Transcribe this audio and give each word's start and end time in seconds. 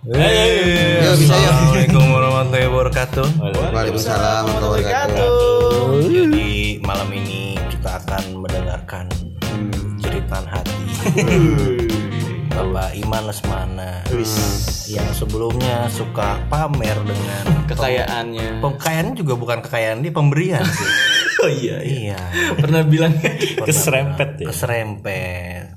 Bisa 0.00 0.16
yuk. 0.16 1.28
Assalamualaikum 1.28 2.04
warahmatullahi 2.08 2.68
wabarakatuh. 2.72 3.26
Waalaikumsalam 3.36 4.48
warahmatullahi 4.48 4.80
wabarakatuh. 4.88 5.28
Jadi 6.08 6.48
malam 6.80 7.08
ini 7.12 7.60
kita 7.68 8.00
akan 8.00 8.40
mendengarkan 8.40 9.04
ceritaan 10.00 10.46
hati 10.48 10.80
Bapak 12.48 12.96
Iman 12.96 13.28
Lesmana 13.28 14.00
yang 14.88 15.04
sebelumnya 15.12 15.92
suka 15.92 16.48
pamer 16.48 16.96
dengan 17.04 17.44
kekayaannya. 17.68 18.64
Kekayaan 18.64 19.12
juga 19.12 19.36
bukan 19.36 19.60
kekayaan 19.60 20.00
dia 20.00 20.12
pemberian 20.16 20.64
sih. 20.64 20.92
Oh 21.40 21.48
iya, 21.48 21.80
iya. 21.80 22.20
iya. 22.20 22.52
Pernah 22.52 22.84
bilang 22.84 23.16
keserempet 23.64 24.44
ya 24.44 24.52
Keserempet. 24.52 25.72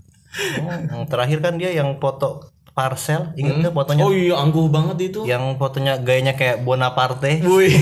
Oh, 0.60 0.75
yang 0.92 1.07
terakhir 1.07 1.39
kan 1.39 1.55
dia 1.55 1.71
yang 1.71 2.04
foto 2.04 2.53
parcel, 2.73 3.32
ingat 3.37 3.61
nggak 3.61 3.73
fotonya? 3.73 4.04
Oh 4.04 4.11
iya, 4.11 4.36
angkuh 4.37 4.65
banget 4.68 5.14
itu. 5.14 5.21
Yang 5.29 5.61
fotonya 5.61 6.01
gayanya 6.01 6.33
kayak 6.33 6.65
Bonaparte. 6.65 7.39
Wih, 7.45 7.69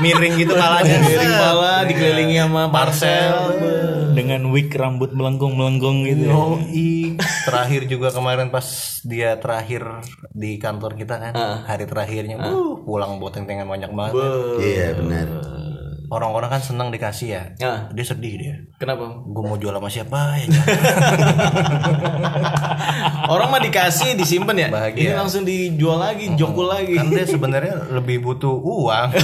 miring 0.00 0.34
gitu 0.40 0.56
palanya 0.56 0.96
miring 1.04 1.34
pala 1.36 1.84
dikelilingi 1.84 2.36
sama 2.40 2.72
parcel. 2.72 3.52
dengan 4.10 4.48
wig 4.50 4.72
rambut 4.74 5.14
melengkung 5.14 5.54
melengkung 5.54 6.02
gitu 6.02 6.26
ya. 6.26 6.34
Yoi. 6.34 7.14
terakhir 7.46 7.86
juga 7.86 8.10
kemarin 8.10 8.50
pas 8.50 8.66
dia 9.06 9.38
terakhir 9.38 10.02
di 10.34 10.58
kantor 10.58 10.98
kita 10.98 11.14
kan 11.20 11.32
hari 11.68 11.86
terakhirnya 11.86 12.40
uh, 12.42 12.80
pulang 12.82 13.22
bawa 13.22 13.30
tentengan 13.30 13.70
banyak 13.70 13.92
banget 13.94 14.18
Iya 14.58 14.98
benar. 14.98 15.26
Orang-orang 16.10 16.50
kan 16.50 16.60
senang 16.60 16.90
dikasih 16.90 17.28
ya 17.30 17.42
Ah. 17.60 17.86
dia 17.88 18.02
sedih 18.02 18.34
dia 18.34 18.54
Kenapa? 18.76 19.22
gue 19.22 19.42
mau 19.42 19.54
jual 19.54 19.70
sama 19.70 19.86
siapa 19.86 20.20
ya. 20.36 20.46
Orang 23.28 23.48
mah 23.48 23.60
dikasih 23.60 24.16
disimpan 24.16 24.56
ya. 24.56 24.68
Bahagia. 24.68 25.00
Ini 25.04 25.14
langsung 25.14 25.44
dijual 25.44 26.00
lagi, 26.00 26.32
jokul 26.34 26.66
lagi. 26.66 26.96
kan 26.96 27.06
dia 27.06 27.22
sebenarnya 27.24 27.92
lebih 27.92 28.18
butuh 28.20 28.50
uang 28.50 29.08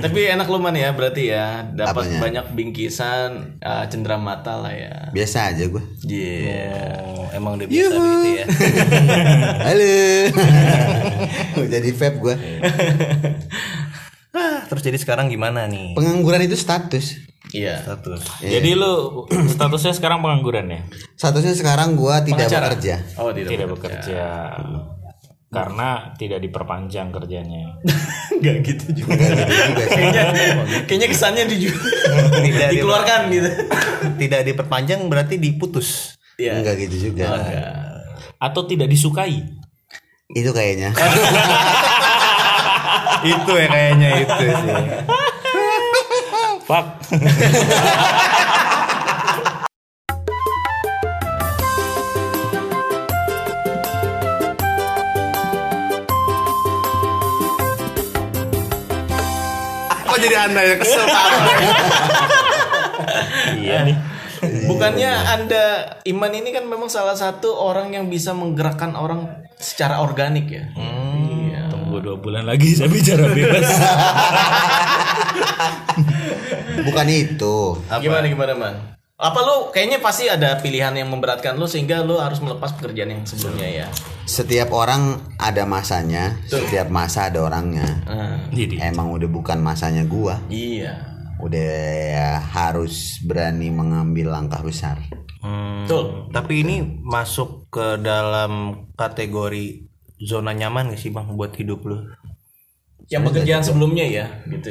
Tapi 0.00 0.20
enak 0.30 0.46
lu 0.46 0.58
man 0.58 0.72
ya 0.72 0.90
berarti 0.90 1.28
ya 1.28 1.62
dapat 1.68 2.08
Apanya? 2.08 2.18
banyak 2.18 2.46
bingkisan 2.54 3.30
uh, 3.60 3.84
cenderamata 3.86 4.56
lah 4.56 4.72
ya. 4.72 5.12
Biasa 5.12 5.52
aja 5.52 5.68
gue. 5.68 5.82
Iya. 6.02 6.96
oh, 6.98 7.28
emang 7.30 7.54
dia 7.54 7.68
biasa 7.68 7.94
begitu 7.94 8.28
ya 8.32 8.46
Halo. 9.68 9.92
Jadi 11.68 11.90
vape 11.92 12.18
gue. 12.18 12.34
Ah, 14.30 14.62
terus 14.64 14.80
jadi 14.80 14.94
sekarang 14.94 15.26
gimana 15.26 15.66
nih 15.66 15.92
Pengangguran 15.92 16.40
itu 16.40 16.54
status. 16.54 17.18
Iya. 17.50 17.82
status 17.82 18.22
jadi 18.38 18.72
lu 18.72 19.26
statusnya 19.48 19.90
sekarang 19.90 20.20
pengangguran 20.20 20.66
ya 20.66 20.80
Statusnya 21.14 21.52
sekarang 21.52 21.94
gue 21.94 22.14
tidak 22.24 22.46
Pengacara. 22.46 22.66
bekerja. 22.68 22.94
Oh, 23.16 23.30
tidak. 23.30 23.50
tidak 23.50 23.68
bekerja 23.70 24.20
karena 25.50 25.88
tidak 26.14 26.38
diperpanjang 26.38 27.10
kerjanya 27.10 27.74
Enggak 28.38 28.56
gitu 28.62 28.86
juga. 28.94 29.18
Gitu 29.18 29.42
juga 29.66 29.84
kayaknya 29.90 30.22
kayaknya 30.86 31.08
kesannya 31.10 31.44
dijual. 31.44 31.74
Tidak 32.38 32.68
dikeluarkan 32.78 33.20
gitu. 33.28 33.50
tidak 34.16 34.40
diperpanjang 34.46 35.00
berarti 35.06 35.36
diputus 35.36 36.14
Iya. 36.38 36.62
Enggak 36.62 36.78
gitu 36.80 37.10
juga. 37.10 37.34
atau 38.38 38.62
tidak 38.64 38.86
disukai 38.86 39.42
Itu 40.30 40.54
kayaknya. 40.54 40.94
itu 43.24 43.52
ya 43.52 43.66
kayaknya 43.68 44.08
itu 44.24 44.44
sih 44.48 44.74
Fuck. 46.64 46.86
kok 60.10 60.18
jadi 60.18 60.36
anda 60.46 60.60
yang 60.62 60.78
kesel 60.78 61.04
iya 63.58 63.78
nih 63.86 63.96
Bukannya 64.40 65.12
Anda 65.36 65.64
Iman 66.08 66.32
ini 66.32 66.48
kan 66.48 66.64
memang 66.64 66.88
salah 66.88 67.12
satu 67.12 67.60
orang 67.60 67.92
yang 67.92 68.08
bisa 68.08 68.32
menggerakkan 68.32 68.96
orang 68.96 69.28
secara 69.60 70.00
organik 70.00 70.48
ya. 70.48 70.64
Iya. 70.72 71.39
Dua 72.00 72.16
bulan 72.16 72.48
lagi 72.48 72.72
saya 72.80 72.88
bicara 72.88 73.28
bebas 73.30 73.68
Bukan 76.80 77.06
itu. 77.12 77.76
Gimana 78.00 78.24
gimana 78.24 78.52
man? 78.56 78.74
Apa 79.20 79.44
lu 79.44 79.68
kayaknya 79.68 80.00
pasti 80.00 80.32
ada 80.32 80.56
pilihan 80.56 80.96
yang 80.96 81.12
memberatkan 81.12 81.52
lu 81.52 81.68
sehingga 81.68 82.00
lu 82.00 82.16
harus 82.16 82.40
melepas 82.40 82.72
pekerjaan 82.72 83.12
yang 83.12 83.22
sebelumnya 83.28 83.84
ya. 83.84 83.86
Setiap 84.24 84.72
orang 84.72 85.20
ada 85.36 85.68
masanya. 85.68 86.40
Setiap 86.48 86.88
masa 86.88 87.28
ada 87.28 87.44
orangnya. 87.44 88.00
Jadi 88.48 88.80
Emang 88.80 89.12
udah 89.12 89.28
bukan 89.28 89.60
masanya 89.60 90.08
gua. 90.08 90.40
iya. 90.48 91.04
Udah 91.40 91.72
ya, 92.12 92.30
harus 92.36 93.16
berani 93.24 93.72
mengambil 93.72 94.28
langkah 94.28 94.60
besar. 94.60 95.00
Hmm, 95.40 95.88
Betul. 95.88 96.28
Tapi 96.36 96.52
ini 96.60 96.76
masuk 97.00 97.64
ke 97.72 97.96
dalam 97.96 98.84
kategori 98.92 99.88
zona 100.20 100.52
nyaman 100.52 100.92
gak 100.92 101.00
sih 101.00 101.10
bang 101.12 101.32
buat 101.32 101.52
hidup 101.56 101.80
lu? 101.88 102.04
Yang 103.08 103.22
pekerjaan 103.32 103.62
sebelumnya 103.64 104.06
ya, 104.06 104.26
gitu. 104.46 104.70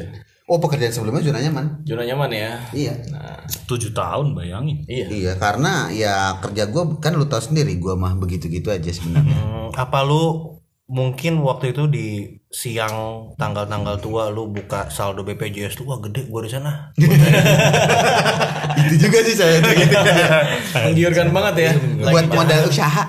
Oh 0.50 0.58
pekerjaan 0.58 0.90
sebelumnya 0.90 1.22
zona 1.22 1.46
nyaman. 1.46 1.86
Zona 1.86 2.04
nyaman 2.10 2.30
ya. 2.34 2.52
Iya. 2.74 2.94
Nah, 3.14 3.46
tujuh 3.70 3.94
tahun 3.94 4.34
bayangin 4.34 4.82
iya. 4.90 5.06
Iya 5.06 5.34
karena 5.38 5.94
ya 5.94 6.42
kerja 6.42 6.66
gua 6.74 6.98
kan 6.98 7.14
lu 7.14 7.30
tahu 7.30 7.54
sendiri 7.54 7.78
gua 7.78 7.94
mah 7.94 8.18
begitu-gitu 8.18 8.74
aja 8.74 8.90
sebenarnya. 8.90 9.38
Hmm, 9.38 9.70
apa 9.78 10.02
lu 10.02 10.58
mungkin 10.90 11.46
waktu 11.46 11.78
itu 11.78 11.86
di 11.86 12.08
siang 12.50 13.30
tanggal-tanggal 13.38 14.02
tua 14.02 14.34
lu 14.34 14.50
buka 14.50 14.90
saldo 14.90 15.22
BPJS 15.22 15.86
lu 15.86 15.94
wah 15.94 16.02
gede 16.02 16.26
gua 16.26 16.42
di 16.42 16.50
sana. 16.50 16.90
itu 18.90 18.96
juga 19.06 19.22
sih 19.22 19.38
saya 19.38 19.62
gitu. 19.62 19.98
Menggiurkan 20.90 21.30
banget 21.30 21.56
ya. 21.62 21.72
buat 22.10 22.26
modal 22.26 22.66
usaha. 22.66 23.06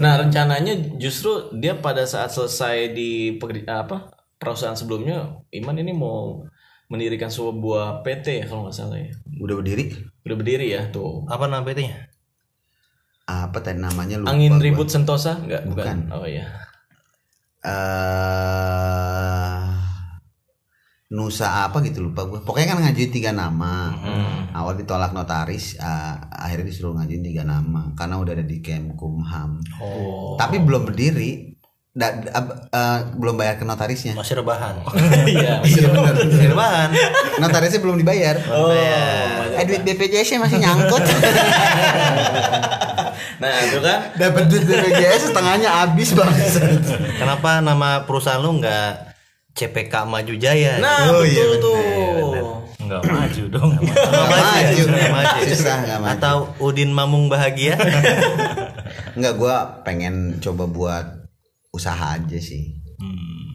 Nah, 0.00 0.16
rencananya 0.16 0.96
justru 0.96 1.52
dia 1.60 1.76
pada 1.76 2.08
saat 2.08 2.32
selesai 2.32 2.96
di 2.96 3.36
apa? 3.68 4.16
perusahaan 4.40 4.72
sebelumnya, 4.72 5.36
Iman 5.52 5.76
ini 5.76 5.92
mau 5.92 6.48
mendirikan 6.88 7.28
sebuah 7.28 8.00
PT 8.00 8.40
ya 8.40 8.44
kalau 8.48 8.64
nggak 8.66 8.74
salah 8.74 8.96
ya. 8.96 9.12
Udah 9.36 9.60
berdiri? 9.60 9.92
Udah 10.24 10.36
berdiri 10.40 10.66
ya 10.72 10.88
tuh. 10.88 11.28
Apa 11.28 11.44
nama 11.44 11.60
PT-nya? 11.60 12.08
Apa 13.28 13.60
tadi 13.60 13.78
namanya 13.78 14.16
lupa. 14.18 14.32
Angin 14.32 14.56
gua. 14.56 14.64
ribut 14.64 14.88
Sentosa? 14.88 15.38
Enggak, 15.38 15.68
bukan. 15.68 16.08
Bukan. 16.08 16.16
Oh 16.16 16.24
iya. 16.26 16.48
eh 17.60 19.19
Nusa 21.10 21.66
apa 21.66 21.82
gitu 21.82 22.00
lupa 22.00 22.22
gue. 22.24 22.38
Pokoknya 22.38 22.70
kan 22.70 22.78
ngajuin 22.80 23.10
tiga 23.10 23.30
nama. 23.30 23.90
Awal 24.50 24.78
ditolak 24.78 25.10
notaris, 25.10 25.74
eh, 25.74 26.14
akhirnya 26.30 26.64
disuruh 26.64 26.94
ngajuin 26.94 27.18
tiga 27.20 27.42
nama 27.42 27.90
karena 27.92 28.14
udah 28.16 28.32
ada 28.32 28.42
di 28.42 28.58
Kemkumham. 28.58 29.58
Oh, 29.76 30.34
Tapi 30.36 30.58
belum 30.58 30.84
berdiri. 30.84 31.50
Da- 31.90 32.14
da- 32.14 32.30
ab- 32.32 32.70
eh, 32.70 32.98
belum 33.12 33.34
bayar 33.34 33.58
ke 33.58 33.66
notarisnya. 33.66 34.14
masih 34.14 34.38
rebahan. 34.38 34.78
Iya. 35.26 35.58
Iya 35.60 35.90
masih 35.90 36.46
rebahan. 36.48 36.88
Notarisnya 37.38 37.82
belum 37.82 37.98
dibayar. 37.98 38.38
Oh. 38.46 38.70
Eh 38.70 39.66
duit 39.66 39.82
BPJS 39.82 40.38
masih 40.38 40.58
nyangkut. 40.58 41.02
Nah, 43.40 43.56
itu 43.64 43.80
kan 43.80 44.12
Dapat 44.14 44.44
duit 44.46 44.62
BPJS 44.62 45.32
setengahnya 45.32 45.68
habis 45.74 46.12
banget. 46.12 46.52
Kenapa 47.16 47.58
nama 47.58 48.04
perusahaan 48.04 48.38
lu 48.38 48.60
nggak 48.60 49.09
CPK 49.60 49.94
Maju 50.02 50.34
Jaya? 50.34 50.80
Nah, 50.80 51.12
Oh, 51.12 51.20
iya, 51.20 51.44
betul 51.46 51.76
tuh. 52.32 52.56
nggak 52.80 53.02
maju 53.06 53.42
dong 53.46 53.70
Nggak 53.76 54.26
maju. 54.26 54.82
Nggak 54.88 55.12
maju. 55.12 55.40
Susah 55.46 55.76
nggak 55.78 55.98
maju. 56.00 56.10
Atau 56.10 56.36
Udin 56.58 56.90
Mamung 56.90 57.28
Bahagia? 57.28 57.76
Enggak 59.16 59.34
gua 59.36 59.54
pengen 59.82 60.14
coba 60.38 60.64
buat 60.64 61.06
usaha 61.70 62.16
aja 62.16 62.38
sih. 62.40 62.80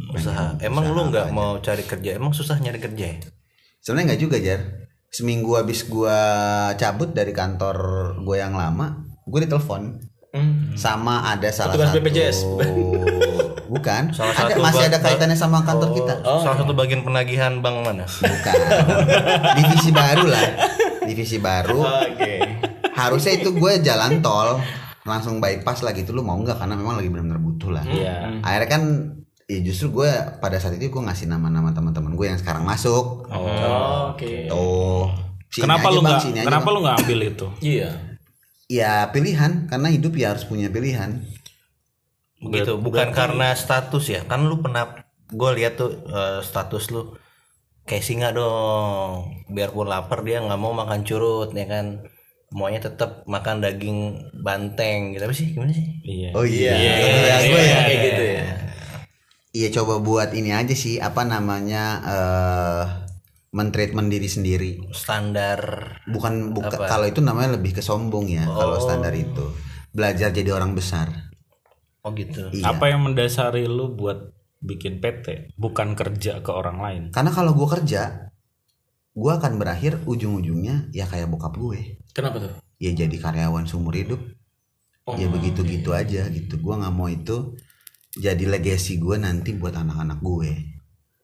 Usaha. 0.10 0.56
Emang 0.62 0.88
lu 0.88 1.10
nggak 1.10 1.28
mau 1.30 1.60
cari 1.60 1.84
kerja? 1.84 2.16
Emang 2.16 2.32
susah 2.32 2.56
nyari 2.56 2.80
kerja 2.80 3.06
ya? 3.12 3.18
Sebenarnya 3.82 4.14
nggak 4.14 4.22
juga 4.22 4.38
jar. 4.38 4.62
Seminggu 5.10 5.56
habis 5.56 5.84
gua 5.84 6.16
cabut 6.76 7.10
dari 7.10 7.32
kantor 7.32 7.78
gue 8.20 8.36
yang 8.36 8.52
lama, 8.52 9.00
gue 9.26 9.40
ditelepon 9.42 10.00
Hmm. 10.32 10.76
sama 10.76 11.24
ada 11.26 11.48
salah 11.48 11.72
Petugas 11.72 11.92
satu 11.92 12.00
BPJS. 12.04 12.38
bukan. 13.68 14.14
Salah 14.14 14.34
ada 14.34 14.54
satu 14.54 14.62
masih 14.62 14.84
ada 14.88 15.00
kaitannya 15.02 15.38
sama 15.38 15.62
kantor 15.66 15.90
kita. 15.94 16.14
Salah 16.24 16.58
satu 16.58 16.74
bagian 16.74 17.02
penagihan 17.02 17.60
bank 17.60 17.76
mana? 17.86 18.06
bukan. 18.06 18.54
Divisi 19.58 19.90
baru 19.92 20.26
lah. 20.30 20.46
Divisi 21.06 21.38
baru. 21.38 21.80
Oke. 21.82 22.34
harusnya 22.96 23.36
itu 23.36 23.52
gue 23.52 23.84
jalan 23.84 24.24
tol 24.24 24.56
langsung 25.04 25.44
bypass 25.44 25.84
lah 25.84 25.92
gitu 25.92 26.16
lu 26.16 26.24
mau 26.24 26.40
nggak? 26.40 26.56
Karena 26.56 26.80
memang 26.80 26.96
lagi 26.96 27.12
benar-benar 27.12 27.44
butuh 27.44 27.70
lah. 27.76 27.84
Iya. 27.84 28.40
akhirnya 28.40 28.70
kan 28.72 28.84
ya 29.46 29.60
justru 29.62 30.02
gue 30.02 30.10
pada 30.42 30.58
saat 30.58 30.80
itu 30.80 30.90
gue 30.90 31.04
ngasih 31.04 31.30
nama-nama 31.30 31.70
teman-teman 31.76 32.16
gue 32.18 32.26
yang 32.32 32.40
sekarang 32.40 32.64
masuk. 32.66 33.30
Oh, 33.30 34.16
Oke. 34.16 34.48
tuh 34.50 35.12
Sini 35.52 35.64
kenapa 35.70 35.88
lu 35.94 36.02
nggak 36.02 36.24
kenapa 36.44 36.68
Bang. 36.68 36.74
lu 36.74 36.80
nggak 36.82 36.98
ambil 37.04 37.20
itu? 37.22 37.48
Iya. 37.62 37.90
ya 38.66 38.94
pilihan. 39.14 39.70
Karena 39.70 39.88
hidup 39.94 40.18
ya 40.18 40.34
harus 40.34 40.44
punya 40.50 40.74
pilihan 40.74 41.22
begitu 42.42 42.78
bukan 42.80 43.12
karena 43.12 43.56
status 43.56 44.06
ya. 44.12 44.22
Kan 44.28 44.48
lu 44.48 44.60
pernah 44.60 45.06
gue 45.32 45.52
lihat 45.58 45.80
tuh 45.80 45.92
eh, 46.08 46.40
status 46.44 46.92
lu 46.92 47.16
kayak 47.88 48.06
singa 48.06 48.30
dong. 48.36 49.46
Biarpun 49.52 49.88
lapar 49.88 50.26
dia 50.26 50.42
nggak 50.42 50.60
mau 50.60 50.74
makan 50.76 51.06
curut 51.08 51.52
ya 51.56 51.66
kan. 51.66 52.06
Maunya 52.56 52.80
tetap 52.80 53.28
makan 53.28 53.60
daging 53.60 54.32
banteng 54.40 55.18
gitu. 55.18 55.24
Apa 55.28 55.36
sih? 55.36 55.48
Gimana 55.52 55.72
sih? 55.76 55.86
Iya. 56.06 56.30
oh 56.38 56.46
iya, 56.48 56.74
Iya, 56.78 57.36
gue 57.52 57.62
ya 57.62 57.78
kayak 57.84 58.00
gitu 58.00 58.24
ya. 58.24 58.46
Iya 59.56 59.68
coba 59.82 60.04
buat 60.04 60.30
ini 60.36 60.52
aja 60.52 60.76
sih. 60.76 61.00
Apa 61.00 61.24
namanya 61.28 61.84
eh 62.04 62.84
mentreatment 63.56 64.12
diri 64.12 64.28
sendiri. 64.28 64.72
standar 64.92 65.60
Bukan 66.12 66.52
buka 66.52 66.76
kalau 66.76 67.08
itu 67.08 67.24
namanya 67.24 67.56
lebih 67.56 67.72
ke 67.72 67.82
sombong 67.82 68.28
ya 68.28 68.44
kalau 68.44 68.78
standar 68.84 69.16
itu. 69.16 69.56
Belajar 69.96 70.36
jadi 70.36 70.52
orang 70.52 70.76
besar. 70.76 71.25
Oh 72.06 72.12
gitu 72.14 72.54
Iya. 72.54 72.78
Apa 72.78 72.94
yang 72.94 73.02
mendasari 73.02 73.66
lu 73.66 73.90
buat 73.98 74.30
bikin 74.62 75.02
PT? 75.02 75.58
Bukan 75.58 75.98
kerja 75.98 76.40
ke 76.46 76.52
orang 76.54 76.78
lain. 76.78 77.04
Karena 77.10 77.34
kalau 77.34 77.58
gue 77.58 77.66
kerja, 77.66 78.30
gue 79.18 79.32
akan 79.34 79.58
berakhir 79.58 80.06
ujung-ujungnya 80.06 80.94
ya 80.94 81.10
kayak 81.10 81.30
bokap 81.34 81.58
gue. 81.58 81.98
Kenapa 82.14 82.38
tuh? 82.42 82.54
Ya 82.78 82.94
jadi 82.94 83.16
karyawan 83.18 83.66
seumur 83.66 83.98
hidup. 83.98 84.22
ya 85.06 85.30
begitu-gitu 85.30 85.94
aja 85.94 86.26
gitu. 86.34 86.58
Gue 86.58 86.74
nggak 86.82 86.94
mau 86.94 87.06
itu 87.06 87.54
jadi 88.18 88.42
legacy 88.50 88.98
gue 88.98 89.22
nanti 89.22 89.54
buat 89.54 89.78
anak-anak 89.78 90.18
gue. 90.18 90.75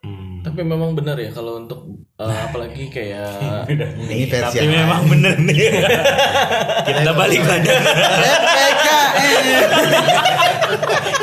Hmm. 0.01 0.41
Tapi 0.41 0.65
memang 0.65 0.97
benar 0.97 1.13
ya 1.13 1.29
kalau 1.29 1.61
untuk 1.61 1.85
eh, 2.17 2.39
apalagi 2.49 2.89
kayak 2.89 3.69
Ini 4.09 4.25
versi 4.25 4.57
Tapi 4.57 4.65
memang 4.65 5.05
bener 5.05 5.37
nih. 5.37 5.57
Kita 6.89 7.13
balik 7.13 7.41
badan. 7.45 7.81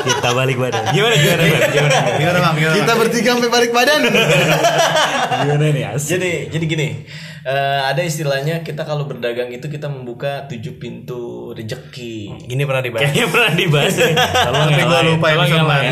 Kita 0.07 0.29
balik 0.31 0.57
badan. 0.63 0.83
Gimana 0.95 1.15
gimana 1.19 1.43
gimana? 1.43 1.97
gimana 2.15 2.37
bang 2.39 2.55
gimana 2.55 2.75
Kita 2.79 2.93
bertiga 2.95 3.29
sampai 3.35 3.51
balik 3.51 3.71
badan. 3.75 3.99
Gimana 5.43 5.65
nih 5.75 5.83
As? 5.91 6.07
jadi 6.07 6.47
jadi 6.47 6.63
gini 6.63 6.87
eh, 7.45 7.81
ada 7.85 8.01
istilahnya 8.03 8.63
kita 8.63 8.83
kalau 8.83 9.05
berdagang 9.05 9.51
itu 9.51 9.67
kita 9.67 9.87
membuka 9.87 10.47
tujuh 10.49 10.79
pintu 10.81 11.51
rejeki. 11.55 12.47
ini 12.49 12.63
pernah 12.63 12.83
dibahas 12.83 13.03
Kayaknya 13.09 13.27
pernah 13.31 13.51
dibahas. 13.55 13.93
Tolong 13.95 14.67
Tapi 14.69 14.83
lain, 14.83 15.05
lupa 15.15 15.27
yang 15.31 15.65
mana. 15.65 15.67
lain. 15.67 15.91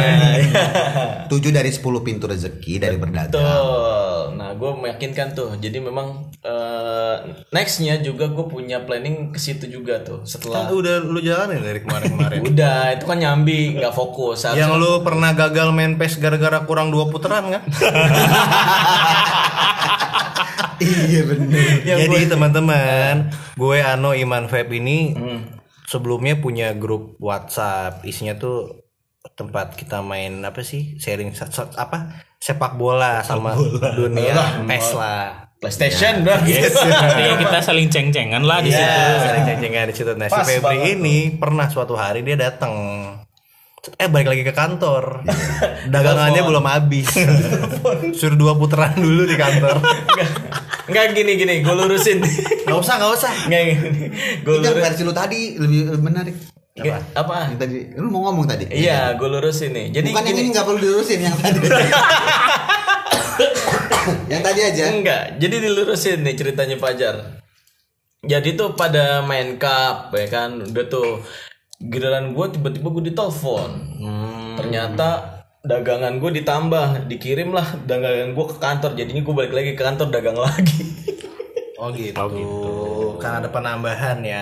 Tujuh 1.31 1.51
dari 1.51 1.71
10 1.71 2.05
pintu 2.05 2.25
rezeki 2.27 2.73
dari 2.81 2.97
berdagang. 2.99 3.35
Betul. 3.35 4.37
Nah, 4.37 4.53
gue 4.53 4.71
meyakinkan 4.77 5.33
tuh. 5.33 5.55
Jadi 5.57 5.77
memang 5.79 6.29
eh, 6.43 7.15
nextnya 7.51 7.99
juga 8.03 8.29
gue 8.31 8.45
punya 8.47 8.83
planning 8.83 9.31
ke 9.31 9.39
situ 9.39 9.67
juga 9.67 10.03
tuh. 10.03 10.23
kan 10.23 10.29
Setelah 10.29 10.71
udah 10.71 10.95
lu 11.03 11.19
jalanin 11.19 11.63
dari 11.63 11.79
kemarin-kemarin 11.81 12.39
udah 12.53 12.79
itu 12.95 13.05
kan 13.07 13.17
nyambi, 13.17 13.79
nggak 13.79 13.93
fokus. 13.95 14.45
Yang 14.53 14.71
lu 14.77 14.91
pernah 15.01 15.33
gagal 15.33 15.73
main 15.73 15.97
PES 15.97 16.21
gara-gara 16.21 16.61
kurang 16.63 16.93
dua 16.93 17.09
putaran 17.09 17.49
kan 17.49 17.63
iya 20.79 21.21
bener. 21.23 21.81
Jadi 21.99 22.27
teman-teman, 22.27 23.29
gue 23.53 23.77
Ano 23.79 24.11
Iman 24.11 24.45
Feb 24.45 24.69
ini 24.71 25.13
sebelumnya 25.83 26.35
punya 26.35 26.73
grup 26.73 27.15
WhatsApp, 27.17 28.03
isinya 28.03 28.35
tuh 28.35 28.83
tempat 29.29 29.75
kita 29.75 29.99
main 29.99 30.39
apa 30.41 30.61
sih? 30.61 30.95
Sharing 30.95 31.31
se- 31.31 31.47
se- 31.47 31.75
apa? 31.75 32.15
Sepak 32.37 32.75
bola 32.75 33.21
sama 33.21 33.57
dunia 33.93 34.33
PES 34.63 34.87
lah. 34.93 35.49
PlayStation 35.57 36.21
udah 36.21 36.37
gitu. 36.45 36.69
Artinya 36.85 37.33
kita 37.35 37.57
saling 37.59 37.89
ceng-cengan 37.89 38.45
lah 38.45 38.61
di 38.61 38.69
situ. 38.69 38.77
Ya, 38.79 39.17
saling 39.19 39.43
ceng-cengan 39.43 39.85
di 39.89 39.95
situ. 39.95 40.11
Nah, 40.13 40.27
si 40.27 40.37
Pas 40.37 40.45
Febri 40.45 40.77
ini 40.93 41.33
pernah 41.33 41.65
suatu 41.65 41.97
hari 41.97 42.21
dia 42.21 42.37
datang 42.37 42.73
eh 43.95 44.07
balik 44.07 44.27
lagi 44.27 44.41
ke 44.41 44.51
kantor 44.51 45.21
dagangannya 45.93 46.41
belum 46.41 46.65
habis 46.65 47.07
suruh 48.13 48.35
dua 48.35 48.53
putaran 48.53 48.93
dulu 48.93 49.23
di 49.23 49.33
kantor 49.33 49.81
Enggak 50.87 51.11
gini 51.11 51.35
gini, 51.35 51.59
gue 51.59 51.75
lurusin. 51.75 52.23
nggak 52.63 52.79
usah 52.79 52.95
nggak 52.95 53.11
usah 53.11 53.27
Enggak 53.43 53.75
gini. 53.75 54.07
Gue 54.39 54.55
Itu 54.55 54.63
yang 54.63 54.71
lurus. 54.71 54.83
versi 54.87 55.01
lu 55.03 55.11
tadi 55.11 55.59
lebih, 55.59 55.91
lebih 55.91 55.99
menarik. 55.99 56.31
Apa? 56.79 57.03
apa? 57.11 57.35
Yang 57.51 57.59
tadi 57.59 57.77
lu 57.99 58.07
mau 58.07 58.23
ngomong 58.23 58.47
tadi? 58.47 58.71
Iya, 58.71 59.19
gue 59.19 59.27
lurusin 59.27 59.75
nih. 59.75 59.91
Jadi 59.91 60.07
Bukan 60.07 60.23
yang 60.23 60.31
gini. 60.31 60.39
ini 60.39 60.49
nggak 60.55 60.63
perlu 60.63 60.79
dilurusin 60.79 61.19
yang 61.19 61.35
tadi. 61.35 61.59
yang 64.31 64.39
tadi 64.39 64.59
aja. 64.63 64.83
Enggak, 64.87 65.35
jadi 65.35 65.55
dilurusin 65.59 66.23
nih 66.23 66.35
ceritanya 66.35 66.75
Fajar. 66.79 67.15
Jadi 68.23 68.49
tuh 68.55 68.71
pada 68.71 69.19
main 69.21 69.59
cup 69.59 70.11
ya 70.11 70.27
kan, 70.27 70.63
udah 70.63 70.85
tuh 70.87 71.21
giliran 71.77 72.33
gue 72.33 72.45
tiba-tiba 72.57 72.87
gue 72.89 73.03
ditelepon. 73.13 73.69
Ternyata 74.57 75.39
dagangan 75.61 76.17
gue 76.17 76.31
ditambah, 76.41 77.05
dikirim 77.09 77.53
lah 77.53 77.77
dagangan 77.85 78.33
gue 78.33 78.45
ke 78.49 78.55
kantor. 78.57 78.91
Jadinya 78.97 79.21
gue 79.21 79.33
balik 79.33 79.53
lagi 79.53 79.71
ke 79.77 79.81
kantor 79.81 80.07
dagang 80.09 80.37
lagi. 80.37 80.81
oh 81.77 81.93
gitu, 81.93 83.21
kan 83.21 83.37
ada 83.37 83.53
penambahan 83.53 84.17
ya 84.25 84.41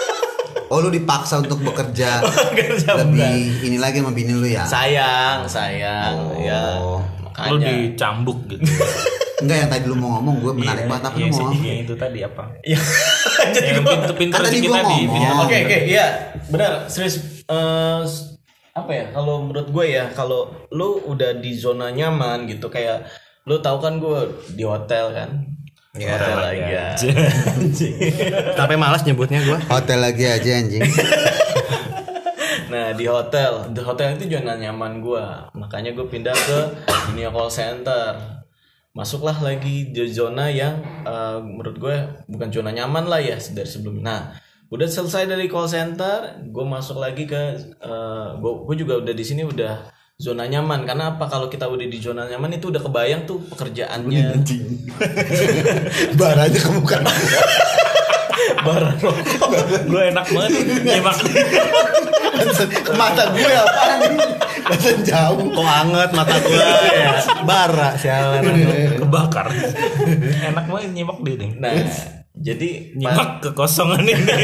Oh 0.72 0.80
lu 0.80 0.88
dipaksa 0.88 1.44
untuk 1.44 1.60
bekerja 1.60 2.24
Kerja 2.56 2.96
lebih 2.96 3.60
ini 3.60 3.76
lagi 3.76 4.00
sama 4.00 4.16
bini 4.16 4.32
lu 4.32 4.48
ya? 4.48 4.64
sayang, 4.64 5.44
sayang, 5.44 6.32
ya. 6.40 6.80
Oh. 6.80 7.04
Lu 7.52 7.60
Makanya. 7.60 7.92
dicambuk 7.92 8.48
gitu. 8.48 8.64
Enggak 9.42 9.56
yang 9.58 9.70
tadi 9.70 9.84
lu 9.84 9.94
mau 9.94 10.10
ngomong 10.14 10.34
gue 10.38 10.52
menarik 10.54 10.84
banget 10.86 11.04
apa 11.04 11.16
Iya 11.16 11.20
lu 11.20 11.26
mau 11.26 11.34
sih, 11.34 11.44
ngomong? 11.44 11.64
yang 11.64 11.78
itu 11.80 11.94
tadi 11.94 12.18
apa? 12.20 12.42
Ya, 12.62 12.78
jadi 13.54 13.66
Yang 13.68 13.84
pintu-pintu 13.84 14.32
Kan 14.32 14.42
tadi 14.42 14.58
tadi. 14.58 14.68
ngomong. 14.70 15.36
Oke 15.42 15.56
oke 15.60 15.78
iya 15.84 16.06
benar 16.46 16.72
serius 16.86 17.16
Eh, 17.44 18.02
apa 18.72 18.88
ya 18.90 19.04
kalau 19.10 19.44
menurut 19.44 19.68
gue 19.68 19.84
ya 19.90 20.08
kalau 20.08 20.40
lu 20.70 20.88
udah 21.04 21.36
di 21.36 21.52
zona 21.52 21.90
nyaman 21.90 22.46
gitu 22.46 22.66
kayak 22.66 23.04
lu 23.42 23.58
tahu 23.58 23.76
kan 23.78 23.98
gue 23.98 24.20
di 24.50 24.62
hotel 24.62 25.10
kan 25.10 25.30
Ya, 25.92 26.16
hotel 26.16 26.36
lagi 26.40 26.64
ya 26.64 26.86
sampai 28.54 28.80
malas 28.80 29.04
nyebutnya 29.04 29.44
gue 29.44 29.58
Hotel 29.68 30.00
lagi 30.00 30.24
aja 30.24 30.50
anjing. 30.56 30.80
nah 32.72 32.88
di 32.90 33.04
hotel 33.04 33.68
di 33.68 33.80
hotel 33.84 34.16
itu 34.16 34.32
zona 34.32 34.56
nyaman 34.56 35.04
gue 35.04 35.24
makanya 35.52 35.92
gue 35.92 36.06
pindah 36.08 36.32
ke 36.32 36.58
dunia 37.06 37.28
call 37.28 37.52
center 37.52 38.40
masuklah 38.92 39.36
lagi 39.40 39.92
di 39.92 40.04
zona 40.12 40.52
yang 40.52 40.80
eh, 41.04 41.38
menurut 41.40 41.76
gue 41.80 41.96
bukan 42.28 42.48
zona 42.52 42.70
nyaman 42.72 43.08
lah 43.08 43.20
ya 43.20 43.40
dari 43.40 43.68
sebelumnya 43.68 44.04
nah 44.04 44.22
udah 44.72 44.88
selesai 44.88 45.28
dari 45.28 45.48
call 45.48 45.68
center 45.68 46.44
gue 46.48 46.64
masuk 46.64 47.00
lagi 47.00 47.24
ke 47.24 47.42
eh, 47.80 48.28
gue 48.36 48.52
gue 48.68 48.76
juga 48.76 49.00
udah 49.00 49.14
di 49.16 49.24
sini 49.24 49.44
udah 49.44 50.02
zona 50.22 50.46
nyaman. 50.46 50.86
Karena 50.86 51.18
apa? 51.18 51.26
Kalau 51.26 51.50
kita 51.50 51.66
udah 51.66 51.82
di 51.82 51.98
zona 51.98 52.30
nyaman 52.30 52.54
itu 52.54 52.70
udah 52.70 52.78
kebayang 52.78 53.26
tuh 53.26 53.42
pekerjaannya. 53.50 54.38
Bar 56.14 56.38
aja 56.38 56.58
ke 56.62 56.70
muka. 56.70 57.02
barang 58.62 58.98
rokok. 59.02 59.50
Gue 59.90 60.02
enak 60.14 60.26
banget. 60.30 60.50
Ke 62.70 62.92
mata 62.94 63.30
gue 63.34 63.42
nih? 63.42 63.58
Bahasa 64.62 64.90
jauh. 65.02 65.46
kok 65.52 65.66
anget 65.66 66.10
mata 66.14 66.36
gue 66.38 66.70
ya 66.94 67.12
bara 67.42 67.90
sialan 67.98 68.42
kebakar. 68.98 69.46
enak 70.46 70.64
banget 70.70 70.90
nyimak 70.94 71.18
dia 71.26 71.34
nih. 71.38 71.50
nah 71.58 71.72
jadi 72.32 72.96
Nyimak 72.96 73.44
kekosongan 73.44 74.02
ini. 74.08 74.34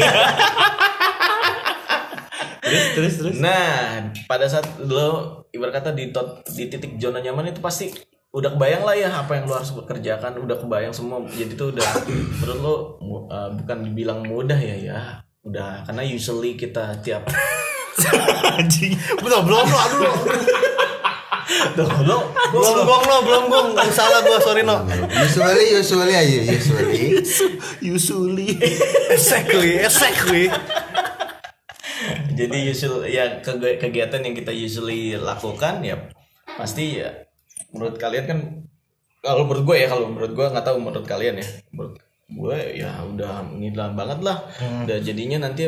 terus 2.61 2.85
terus 2.93 3.13
terus. 3.17 3.35
Nah, 3.41 4.13
pada 4.29 4.45
saat 4.45 4.65
lo 4.85 5.41
ibarat 5.49 5.81
kata 5.81 5.97
di 5.97 6.13
tot, 6.13 6.45
di 6.53 6.69
titik 6.69 7.01
zona 7.01 7.17
nyaman 7.17 7.49
itu 7.49 7.59
pasti 7.59 7.89
udah 8.29 8.53
kebayang 8.53 8.85
lah 8.85 8.93
ya 8.93 9.09
apa 9.25 9.41
yang 9.41 9.49
lo 9.49 9.57
harus 9.57 9.73
bekerjakan, 9.73 10.37
udah 10.37 10.57
kebayang 10.61 10.93
semua. 10.93 11.25
Jadi 11.25 11.57
itu 11.57 11.65
udah 11.73 11.89
menurut 12.45 12.59
lo 12.61 12.73
uh, 13.25 13.49
bukan 13.57 13.77
dibilang 13.89 14.21
mudah 14.21 14.59
ya 14.61 14.77
ya. 14.77 14.99
Udah 15.41 15.81
karena 15.89 16.05
usually 16.05 16.53
kita 16.53 17.01
tiap 17.01 17.25
Anjing. 18.55 18.93
belum 19.19 19.41
belum. 19.43 19.65
Lo 19.65 19.77
aduh. 19.77 20.15
Tuh, 21.73 21.89
lo 22.05 22.17
belum 22.53 22.75
gong 22.85 23.03
lo 23.03 23.17
belum 23.25 23.43
gong. 23.47 23.67
Salah 23.89 24.21
gue 24.21 24.37
sorry 24.39 24.61
no. 24.61 24.85
Usually, 25.09 25.73
usually 25.73 26.13
aja, 26.13 26.39
usually. 26.45 27.19
Yusuli. 27.81 28.49
Exactly 29.09 29.81
exactly 29.81 30.47
jadi 32.29 32.71
usul 32.71 33.03
ya 33.03 33.43
kegi- 33.43 33.75
kegiatan 33.75 34.23
yang 34.23 34.31
kita 34.31 34.55
usually 34.55 35.19
lakukan 35.19 35.83
ya 35.83 36.07
pasti 36.55 37.03
ya 37.03 37.27
menurut 37.75 37.99
kalian 37.99 38.25
kan 38.25 38.39
kalau 39.19 39.43
menurut 39.43 39.67
gue 39.67 39.77
ya 39.83 39.87
kalau 39.91 40.07
menurut 40.07 40.31
gue 40.31 40.45
nggak 40.47 40.63
tahu 40.63 40.79
menurut 40.79 41.03
kalian 41.03 41.43
ya. 41.43 41.47
Menurut 41.75 41.99
gue 42.31 42.57
ya 42.79 43.03
udah 43.03 43.43
ngilang 43.51 43.99
banget 43.99 44.23
lah. 44.23 44.47
Udah 44.87 44.97
jadinya 45.03 45.43
nanti 45.43 45.67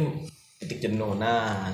titik 0.56 0.80
jenuh. 0.80 1.20
Nah 1.20 1.68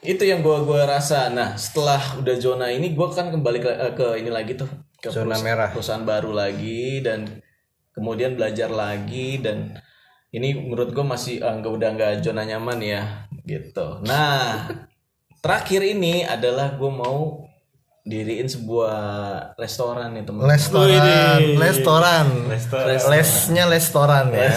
itu 0.00 0.22
yang 0.22 0.40
gue 0.40 0.56
gua 0.62 0.86
rasa. 0.86 1.26
Nah 1.28 1.54
setelah 1.54 2.18
udah 2.18 2.36
zona 2.38 2.70
ini 2.70 2.94
gue 2.94 3.06
kan 3.10 3.30
kembali 3.30 3.58
ke, 3.58 3.70
eh, 3.70 3.92
ke 3.94 4.06
ini 4.18 4.30
lagi 4.30 4.54
tuh. 4.54 4.68
Ke 4.98 5.10
Zona 5.10 5.34
perusa- 5.34 5.44
merah. 5.44 5.68
perusahaan 5.70 6.02
baru 6.02 6.34
lagi 6.34 6.98
dan 7.00 7.38
kemudian 7.94 8.34
belajar 8.34 8.66
lagi 8.66 9.38
dan 9.38 9.78
ini 10.30 10.54
menurut 10.54 10.90
gue 10.90 11.02
masih 11.02 11.38
ah, 11.40 11.54
nggak 11.54 11.72
udah 11.72 11.88
nggak 11.94 12.12
zona 12.20 12.42
nyaman 12.42 12.78
ya 12.78 13.02
gitu. 13.42 14.02
Nah 14.04 14.66
terakhir 15.38 15.82
ini 15.82 16.22
adalah 16.22 16.74
gue 16.74 16.90
mau 16.90 17.47
diriin 18.08 18.48
sebuah 18.48 18.96
restoran 19.54 20.16
nih 20.16 20.24
teman 20.24 20.48
Restoran, 20.48 21.40
restoran, 21.60 22.26
Restoran. 22.48 22.96
lesnya 23.06 23.64
restoran 23.68 24.26
ya. 24.32 24.48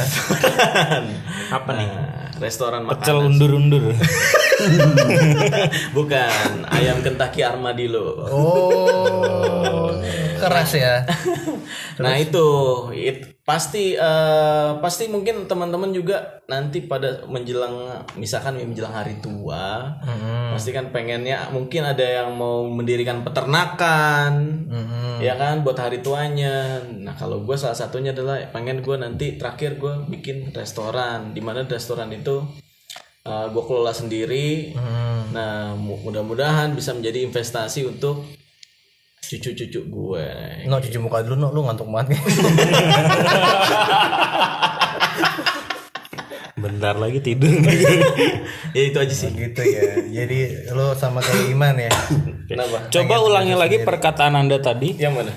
Apa 1.51 1.69
nih? 1.75 1.87
Nah, 1.91 2.31
restoran 2.39 2.87
Pecel 2.87 3.19
makanan 3.19 3.27
undur-undur. 3.29 3.83
bukan 5.91 6.41
ayam 6.69 7.01
Kentucky 7.01 7.41
Armadillo 7.41 8.23
Oh, 8.29 9.89
keras 10.39 10.71
ya. 10.73 11.03
Nah 11.97 12.15
itu, 12.15 12.47
it- 12.93 13.40
pasti 13.51 13.99
eh, 13.99 14.71
pasti 14.79 15.11
mungkin 15.11 15.43
teman-teman 15.43 15.91
juga 15.91 16.39
nanti 16.47 16.87
pada 16.87 17.27
menjelang 17.27 18.07
misalkan 18.15 18.55
menjelang 18.63 18.95
hari 18.95 19.19
tua, 19.19 19.91
pasti 20.55 20.71
kan 20.71 20.95
pengennya 20.95 21.51
mungkin 21.51 21.83
ada 21.83 22.23
yang 22.23 22.31
mau 22.39 22.63
mendirikan 22.63 23.27
peternakan, 23.27 24.31
ya 25.19 25.35
kan 25.35 25.67
buat 25.67 25.75
hari 25.75 25.99
tuanya. 25.99 26.79
Nah 26.79 27.11
kalau 27.19 27.43
gue 27.43 27.59
salah 27.59 27.75
satunya 27.75 28.15
adalah 28.15 28.39
pengen 28.55 28.79
gue 28.79 28.95
nanti 28.95 29.35
terakhir 29.35 29.75
gue 29.75 30.07
bikin 30.07 30.55
restoran, 30.55 31.35
di 31.35 31.43
mana 31.43 31.67
restoran 31.67 32.07
itu 32.15 32.39
gue 33.27 33.63
kelola 33.67 33.91
sendiri. 33.91 34.71
Nah 35.35 35.75
mu- 35.75 35.99
mudah-mudahan 35.99 36.71
bisa 36.71 36.95
menjadi 36.95 37.27
investasi 37.27 37.83
untuk 37.83 38.23
cucu-cucu 39.31 39.79
gue. 39.87 40.27
No 40.67 40.83
cuci 40.83 40.99
muka 40.99 41.23
dulu, 41.23 41.39
no 41.39 41.47
lu 41.55 41.63
ngantuk 41.63 41.87
banget. 41.87 42.19
Bentar 46.59 46.99
lagi 46.99 47.23
tidur. 47.23 47.47
ya 48.75 48.81
itu 48.91 48.97
aja 48.99 49.15
sih. 49.15 49.31
gitu 49.31 49.63
ya. 49.63 50.03
Jadi 50.03 50.67
lu 50.75 50.91
sama 50.99 51.23
kayak 51.23 51.47
Iman 51.47 51.79
ya. 51.79 51.93
Kenapa? 52.45 52.91
Coba 52.91 53.15
ulangi 53.23 53.55
lagi 53.55 53.77
perkataan 53.87 54.35
Anda 54.35 54.59
tadi. 54.59 54.99
Yang 54.99 55.13
mana? 55.23 55.31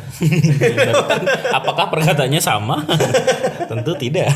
Apakah 1.63 1.87
perkataannya 1.95 2.43
sama? 2.43 2.83
Tentu 3.71 3.95
tidak. 3.95 4.27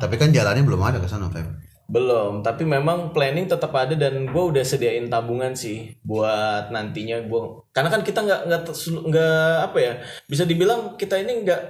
Tapi 0.00 0.14
kan 0.16 0.32
jalannya 0.32 0.64
belum 0.64 0.80
ada 0.80 0.98
ke 0.98 1.06
sana, 1.06 1.28
Feb. 1.28 1.69
Belum, 1.90 2.38
tapi 2.46 2.62
memang 2.62 3.10
planning 3.10 3.50
tetap 3.50 3.74
ada 3.74 3.98
dan 3.98 4.30
gue 4.30 4.44
udah 4.54 4.62
sediain 4.62 5.10
tabungan 5.10 5.58
sih 5.58 5.98
buat 6.06 6.70
nantinya 6.70 7.18
gue. 7.26 7.42
Karena 7.74 7.90
kan 7.90 8.06
kita 8.06 8.22
nggak 8.22 8.40
nggak 8.46 8.62
nggak 9.10 9.54
apa 9.66 9.78
ya, 9.82 9.92
bisa 10.30 10.46
dibilang 10.46 10.94
kita 10.94 11.18
ini 11.18 11.42
nggak 11.42 11.62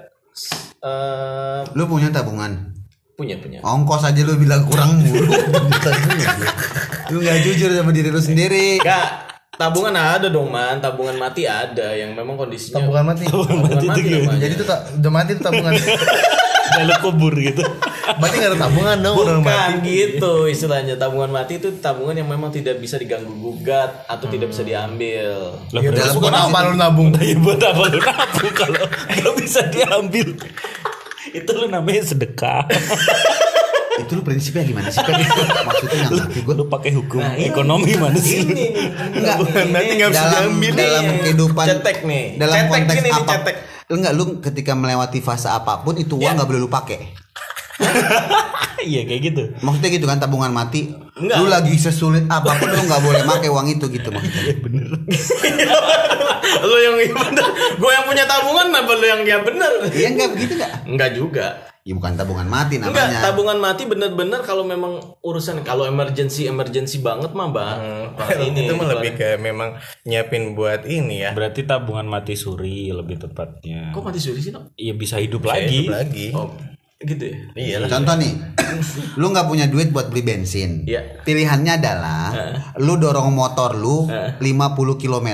eh, 0.84 1.60
Lu 1.72 1.88
punya 1.88 2.12
tabungan. 2.12 2.76
punya 3.16 3.36
punya. 3.36 3.60
Ongkos 3.60 4.00
aja 4.08 4.20
lu 4.24 4.36
bilang 4.36 4.64
kurang 4.64 4.96
mulu. 5.00 5.28
lu 7.12 7.16
nggak 7.20 7.38
jujur 7.44 7.68
sama 7.72 7.92
diri 7.92 8.08
lu 8.08 8.20
sendiri. 8.20 8.80
Nggak, 8.80 9.08
tabungan 9.60 9.92
ada 9.92 10.32
dong 10.32 10.48
man, 10.48 10.80
tabungan 10.80 11.16
mati 11.20 11.44
ada 11.44 11.92
yang 11.96 12.16
memang 12.16 12.36
kondisinya. 12.40 12.80
Tabungan 12.80 13.04
mati. 13.12 13.24
Tabungan 13.28 13.56
mati 13.60 13.86
namanya. 13.88 14.40
Jadi 14.40 14.52
itu 14.56 14.64
tak 14.64 14.80
udah 15.00 15.12
mati 15.12 15.30
tuh 15.36 15.44
tabungan. 15.48 15.72
Lalu 16.80 16.94
kubur 17.04 17.32
gitu. 17.36 17.64
Berarti 18.12 18.36
gak 18.36 18.50
ada 18.50 18.58
tabungan 18.60 18.96
dong 18.98 19.14
orang 19.16 19.40
mati. 19.40 19.52
Bukan 19.52 19.72
gitu 19.84 20.32
istilahnya 20.46 20.94
tabungan 20.96 21.30
mati 21.30 21.52
itu 21.56 21.68
tabungan 21.76 22.14
yang 22.14 22.26
memang 22.26 22.48
tidak 22.48 22.76
bisa 22.76 22.96
diganggu 22.96 23.30
gugat 23.30 24.02
atau 24.04 24.26
tidak 24.26 24.48
bisa 24.48 24.62
diambil. 24.62 25.60
Lah 25.68 25.80
Ya, 25.80 25.90
terus 25.90 26.14
buat 26.14 26.32
apa 26.32 26.58
lu 26.64 26.74
nabung? 26.74 27.08
ya 27.20 27.36
buat 27.36 27.60
apa 27.60 27.84
lu 27.86 28.00
nabung 28.00 28.52
kalau 28.52 28.82
nggak 29.10 29.34
bisa 29.36 29.60
diambil? 29.66 30.28
Itu 31.30 31.50
lu 31.52 31.66
namanya 31.66 32.02
sedekah. 32.02 32.66
Itu 34.00 34.16
lu 34.16 34.22
prinsipnya 34.22 34.64
gimana 34.64 34.88
sih? 34.88 34.96
Feb? 34.96 35.12
Maksudnya 35.12 35.98
nggak 36.00 36.14
ngerti 36.24 36.38
gue. 36.40 36.54
Lu 36.54 36.64
pakai 36.66 36.90
hukum 36.90 37.20
ekonomi 37.36 37.92
mana 37.94 38.16
sih? 38.16 38.40
lu? 38.40 38.56
Enggak, 39.12 39.36
Berarti 39.44 39.92
nggak 39.94 40.10
bisa 40.10 40.24
dalam, 40.24 40.42
diambil. 40.56 40.72
dalam 40.74 41.04
Nih, 41.04 41.18
kehidupan 41.20 41.64
cetek 41.68 41.96
nih. 42.02 42.24
dalam 42.34 42.56
Cetek 42.56 42.70
konteks 42.72 43.02
apa 43.12 43.32
cetek. 43.34 43.56
enggak 43.90 44.12
lu 44.14 44.24
ketika 44.40 44.72
melewati 44.72 45.18
fase 45.20 45.48
apa 45.48 45.82
pun 45.82 45.94
itu 45.94 46.16
Ya. 46.16 46.22
uang 46.24 46.34
nggak 46.34 46.48
boleh 46.48 46.60
lu 46.60 46.70
pakai 46.70 46.98
Iya 48.80 49.04
kayak 49.04 49.22
gitu. 49.22 49.42
maksudnya 49.60 49.90
gitu 49.90 50.04
kan 50.04 50.16
tabungan 50.16 50.48
mati 50.50 50.88
Enggak. 51.12 51.36
lu 51.36 51.46
lagi 51.46 51.76
sesulit 51.76 52.24
apa 52.26 52.56
pun 52.56 52.64
lu 52.66 52.80
nggak 52.82 53.02
boleh 53.02 53.22
pakai 53.22 53.48
uang 53.48 53.66
itu 53.70 53.84
gitu 53.86 54.08
maksudnya 54.08 54.56
lo 56.60 56.76
yang 56.78 56.96
iya 56.98 57.12
bener, 57.12 57.46
gue 57.80 57.90
yang 57.90 58.04
punya 58.04 58.24
tabungan 58.24 58.72
apa 58.72 58.92
lo 58.92 59.04
yang 59.06 59.22
ya 59.22 59.38
bener? 59.40 59.72
iya 59.90 60.08
enggak 60.08 60.28
begitu 60.32 60.52
enggak 60.56 60.72
Enggak 60.86 61.10
juga. 61.12 61.46
ya 61.80 61.92
bukan 61.92 62.12
tabungan 62.14 62.44
mati 62.44 62.76
Enggak, 62.76 62.92
namanya 62.92 63.20
tabungan 63.22 63.58
mati 63.58 63.82
bener-bener 63.84 64.40
kalau 64.40 64.64
memang 64.64 65.00
urusan 65.20 65.60
kalau 65.60 65.84
emergency 65.84 66.44
emergency 66.44 67.00
banget 67.00 67.32
mah 67.32 67.48
bang. 67.48 67.80
ini 68.38 68.64
itu 68.64 68.72
mah 68.74 68.88
lebih 68.90 69.12
kayak 69.14 69.40
memang 69.40 69.76
nyiapin 70.04 70.52
buat 70.52 70.84
ini 70.84 71.24
ya. 71.24 71.30
Berarti 71.32 71.64
tabungan 71.64 72.04
mati 72.04 72.32
suri 72.32 72.88
lebih 72.90 73.16
tepatnya. 73.18 73.92
Kok 73.92 74.02
mati 74.02 74.16
suri 74.16 74.40
sih? 74.40 74.52
Iya 74.74 74.92
bisa 74.92 75.16
hidup 75.16 75.40
Saya 75.42 75.56
lagi. 75.56 75.76
hidup 75.78 75.92
lagi. 75.94 76.26
Oh, 76.32 76.52
gitu 77.00 77.32
ya. 77.32 77.36
Iya 77.56 77.76
lah. 77.80 77.88
Contoh 77.88 78.12
nih, 78.20 78.32
lu 79.20 79.32
nggak 79.32 79.48
punya 79.48 79.64
duit 79.72 79.88
buat 79.88 80.12
beli 80.12 80.20
bensin. 80.20 80.84
Iya. 80.84 81.24
Pilihannya 81.24 81.80
adalah 81.80 82.22
lu 82.76 83.00
dorong 83.00 83.32
motor 83.32 83.72
lu 83.72 84.04
50 84.04 84.40
km 85.00 85.28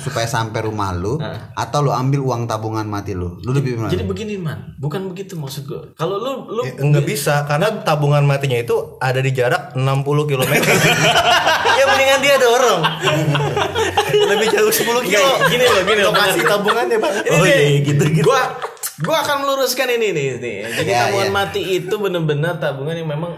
supaya 0.00 0.24
sampai 0.24 0.64
rumah 0.64 0.96
lu 0.96 1.20
atau 1.52 1.78
lu 1.84 1.92
ambil 1.92 2.24
uang 2.24 2.48
tabungan 2.48 2.88
mati 2.88 3.12
lu. 3.12 3.36
Lu 3.44 3.52
lebih 3.52 3.76
mana? 3.76 3.92
Jadi 3.92 4.08
begini 4.08 4.40
man, 4.40 4.72
bukan 4.80 5.12
begitu 5.12 5.36
maksud 5.36 5.68
gue. 5.68 5.92
Kalau 6.00 6.16
lu 6.16 6.32
lu 6.48 6.62
Ya, 6.64 6.72
Enggak 6.80 7.04
bisa 7.04 7.44
karena 7.44 7.84
tabungan 7.84 8.24
matinya 8.24 8.56
itu 8.56 8.96
ada 8.98 9.20
di 9.20 9.30
jarak 9.36 9.76
60 9.76 9.84
km. 10.32 10.52
ya 11.78 11.84
mendingan 11.84 12.20
dia 12.24 12.36
dorong. 12.40 12.80
Lebih 14.32 14.48
jauh 14.48 14.72
10 14.72 14.80
kilo. 15.12 15.30
Gini 15.52 15.64
loh, 15.68 15.82
gini 15.84 16.00
loh. 16.00 16.10
Lokasi 16.16 16.40
tabungannya, 16.40 16.96
Bang. 16.96 17.14
Oh 17.36 17.44
nih, 17.44 17.52
iya 17.52 17.84
gitu 17.84 18.04
gitu. 18.08 18.32
Gua 18.32 18.42
gua 18.98 19.20
akan 19.20 19.36
meluruskan 19.42 19.88
ini 19.90 20.08
nih, 20.10 20.28
nih. 20.36 20.56
Jadi 20.72 20.88
Iya, 20.88 21.00
tabungan 21.06 21.28
iya. 21.28 21.34
mati 21.34 21.60
itu 21.62 21.94
bener-bener 21.94 22.56
tabungan 22.56 22.94
yang 22.94 23.08
memang 23.08 23.32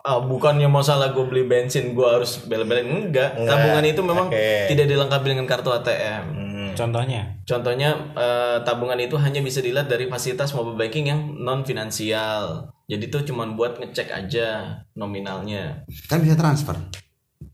ah, 0.00 0.18
bukannya 0.18 0.66
masalah 0.66 1.10
gue 1.10 1.22
beli 1.22 1.44
bensin 1.44 1.92
gue 1.92 2.02
harus 2.02 2.42
bela-belain 2.42 2.82
enggak. 2.82 3.34
Enggak. 3.34 3.50
Tabungan 3.52 3.84
itu 3.84 4.00
memang 4.00 4.26
Oke. 4.28 4.66
tidak 4.66 4.86
dilengkapi 4.86 5.26
dengan 5.28 5.46
kartu 5.46 5.70
ATM. 5.70 6.24
Contohnya. 6.72 7.36
Contohnya 7.44 7.90
eh, 8.12 8.56
tabungan 8.62 8.96
itu 8.96 9.14
hanya 9.14 9.38
bisa 9.38 9.60
dilihat 9.60 9.86
dari 9.86 10.08
fasilitas 10.08 10.50
mobile 10.52 10.74
banking 10.76 11.06
yang 11.06 11.20
non 11.36 11.62
finansial. 11.62 12.72
Jadi 12.88 13.06
itu 13.06 13.18
cuma 13.28 13.46
buat 13.46 13.78
ngecek 13.78 14.10
aja 14.10 14.46
nominalnya. 14.92 15.86
Kan 16.08 16.18
bisa 16.18 16.34
transfer. 16.34 16.74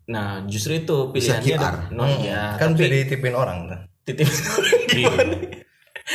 Nah, 0.09 0.41
justru 0.49 0.79
itu 0.79 1.12
Bisa 1.12 1.37
pilihannya 1.37 1.53
QR. 1.53 1.61
ada- 1.61 1.88
non 1.93 2.09
ya, 2.19 2.57
Kan 2.57 2.73
bisa 2.73 2.88
tapi 2.88 2.97
ditipin 3.05 3.35
orang 3.35 3.59
kan. 3.69 3.81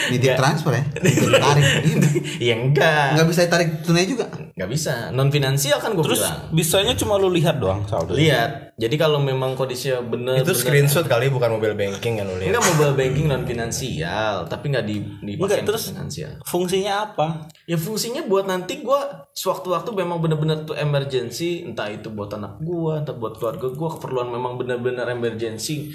Nitip 0.10 0.34
transfer 0.34 0.74
ya. 0.74 0.84
Tarik. 1.46 1.64
Iya. 1.84 1.98
ya 2.42 2.54
enggak. 2.56 3.08
Nggak 3.14 3.28
bisa 3.28 3.40
tarik 3.46 3.70
tunai 3.82 4.06
juga. 4.06 4.26
nggak 4.54 4.70
bisa 4.70 5.10
non 5.10 5.30
finansial 5.30 5.78
kan 5.78 5.92
gue 5.92 6.06
Terus 6.06 6.22
bilang 6.22 6.38
bisanya 6.52 6.94
cuma 6.94 7.18
lu 7.18 7.26
lihat 7.28 7.58
doang 7.58 7.82
saldo. 7.84 8.14
lihat 8.14 8.70
jadi 8.76 8.96
kalau 9.00 9.18
memang 9.18 9.54
kondisinya 9.54 9.98
bener 10.04 10.38
Itu 10.38 10.46
bener- 10.48 10.62
screenshot 10.62 11.06
kali 11.06 11.26
bukan 11.28 11.50
mobile 11.52 11.74
banking 11.74 12.14
kan 12.16 12.26
lu 12.28 12.38
lihat. 12.38 12.54
enggak 12.54 12.66
mobile 12.68 12.94
banking 12.96 13.26
non 13.26 13.44
finansial 13.44 14.46
tapi 14.46 14.70
nggak 14.70 14.86
di 14.86 15.02
dipakai 15.26 15.42
Enggak, 15.58 15.66
terus- 15.68 15.90
finansial 15.90 16.38
Fungsinya 16.44 16.94
apa? 17.04 17.50
ya 17.64 17.74
fungsinya 17.76 18.22
buat 18.24 18.46
nanti 18.46 18.78
gua 18.80 19.02
sewaktu-waktu 19.32 19.90
memang 19.92 20.18
bener-bener 20.20 20.62
tuh 20.62 20.76
emergency 20.76 21.64
entah 21.64 21.90
itu 21.90 22.10
buat 22.10 22.30
anak 22.32 22.62
gua 22.62 23.00
entah 23.00 23.16
buat 23.16 23.34
keluarga 23.36 23.68
gua 23.70 23.90
keperluan 23.92 24.30
memang 24.30 24.54
bener-bener 24.56 25.06
emergency 25.08 25.90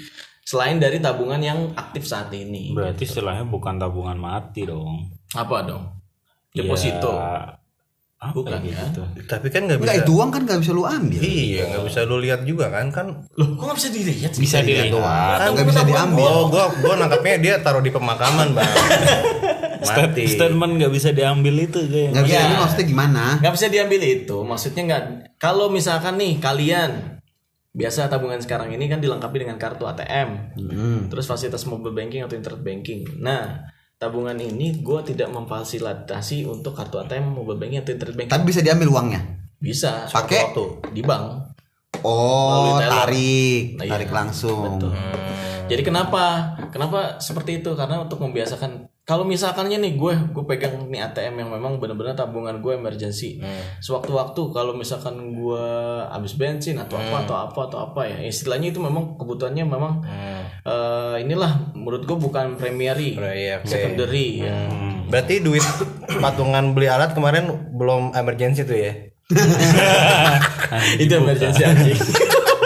selain 0.49 0.81
dari 0.81 0.97
tabungan 0.97 1.37
yang 1.37 1.59
aktif 1.75 2.03
saat 2.03 2.33
ini 2.33 2.73
Berarti 2.73 3.05
istilahnya 3.05 3.45
bukan 3.45 3.77
tabungan 3.77 4.17
mati 4.17 4.65
dong. 4.65 5.13
apa 5.31 5.61
dong 5.61 5.83
deposito 6.49 7.13
Ya, 7.13 7.53
apa 8.19 8.35
Bukan, 8.35 8.59
ya 8.59 8.75
ya. 8.75 8.83
gitu. 8.83 8.99
Tapi 9.23 9.47
kan 9.47 9.63
nggak 9.63 9.79
bisa. 9.79 9.85
Enggak 9.87 10.03
itu 10.03 10.11
uang 10.11 10.27
kan 10.27 10.41
nggak 10.43 10.59
bisa 10.59 10.71
lu 10.73 10.83
ambil. 10.83 11.19
Iya, 11.21 11.63
nggak 11.71 11.83
bisa 11.87 11.99
lu 12.03 12.19
lihat 12.19 12.41
juga 12.43 12.67
kan 12.67 12.91
kan. 12.91 13.07
loh 13.31 13.47
kok 13.55 13.63
nggak 13.63 13.77
bisa 13.79 13.89
dilihat 13.95 14.31
sih 14.35 14.41
Bisa 14.43 14.57
dilihat. 14.59 14.91
Kan 14.91 15.49
nggak 15.55 15.67
bisa 15.69 15.81
diambil. 15.87 16.27
Oh, 16.27 16.51
gua 16.51 16.67
gua 16.83 16.93
nangkapnya 16.97 17.39
dia 17.39 17.53
taruh 17.61 17.79
di 17.79 17.87
pemakaman, 17.87 18.51
Bang. 18.51 18.67
Mati. 19.79 20.27
Statement 20.27 20.71
nggak 20.75 20.91
bisa 20.91 21.09
diambil 21.09 21.55
itu 21.61 21.79
kayak. 21.79 22.11
Nggak 22.11 22.23
bisa 22.25 22.33
Iya. 22.33 22.39
diambil 22.41 22.59
maksudnya 22.59 22.85
gimana? 22.91 23.23
nggak 23.39 23.53
bisa 23.55 23.67
diambil 23.69 24.01
itu 24.03 24.37
maksudnya 24.43 24.81
nggak 24.83 25.03
kalau 25.39 25.65
misalkan 25.69 26.13
nih 26.17 26.33
kalian 26.37 26.91
biasa 27.69 28.07
tabungan 28.07 28.37
sekarang 28.37 28.71
ini 28.71 28.85
kan 28.85 28.97
dilengkapi 28.97 29.37
dengan 29.39 29.55
kartu 29.55 29.85
ATM 29.85 30.57
terus 31.07 31.25
fasilitas 31.25 31.63
mobile 31.63 31.93
banking 31.93 32.21
atau 32.21 32.33
internet 32.33 32.61
banking 32.61 33.05
nah 33.17 33.69
tabungan 33.95 34.33
ini 34.35 34.79
gue 34.79 34.99
tidak 35.05 35.29
memfasilitasi 35.29 36.43
untuk 36.43 36.73
kartu 36.73 36.97
ATM 36.97 37.29
mobile 37.29 37.57
banking 37.57 37.79
atau 37.79 37.93
internet 37.93 38.15
banking 38.15 38.33
Tapi 38.33 38.43
bisa 38.43 38.61
diambil 38.61 38.89
uangnya. 38.89 39.21
bisa 39.55 40.07
Pakai? 40.07 40.49
waktu 40.49 40.65
di 40.91 41.03
bank 41.03 41.51
Oh, 41.99 42.79
tarik, 42.79 43.75
Nah, 43.75 43.83
iya. 43.83 43.91
tarik 43.91 44.07
langsung. 44.09 44.79
Betul. 44.79 44.93
Jadi 45.67 45.81
kenapa? 45.83 46.23
Kenapa 46.71 47.19
seperti 47.19 47.59
itu? 47.59 47.75
Karena 47.75 47.99
untuk 47.99 48.23
membiasakan 48.23 48.87
kalau 49.09 49.25
misalkannya 49.25 49.81
nih 49.81 49.97
gue 49.97 50.13
gue 50.29 50.43
pegang 50.45 50.85
nih 50.85 51.01
ATM 51.01 51.41
yang 51.41 51.49
memang 51.49 51.81
benar-benar 51.81 52.13
tabungan 52.13 52.61
gue 52.61 52.77
emergency. 52.77 53.41
Sewaktu-waktu 53.81 54.37
kalau 54.53 54.77
misalkan 54.77 55.33
gue 55.33 55.65
habis 56.05 56.37
bensin 56.37 56.77
atau 56.77 56.93
apa 56.95 57.25
atau 57.25 57.35
apa 57.41 57.59
atau 57.65 57.79
apa 57.81 58.01
ya 58.05 58.21
istilahnya 58.21 58.69
itu 58.69 58.77
memang 58.77 59.17
kebutuhannya 59.17 59.65
memang 59.65 60.05
eh, 60.61 61.15
inilah 61.19 61.73
menurut 61.73 62.05
gue 62.05 62.17
bukan 62.19 62.53
primary 62.53 63.17
Iya, 63.17 63.65
oke. 63.65 63.65
secondary 63.65 64.45
ya. 64.45 64.69
Berarti 65.09 65.41
duit 65.41 65.65
patungan 66.21 66.77
beli 66.77 66.85
alat 66.85 67.17
kemarin 67.17 67.49
belum 67.73 68.13
emergency 68.13 68.61
tuh 68.61 68.77
ya? 68.77 68.93
itu 71.01 71.09
emergency 71.11 71.65
anjing. 71.65 71.97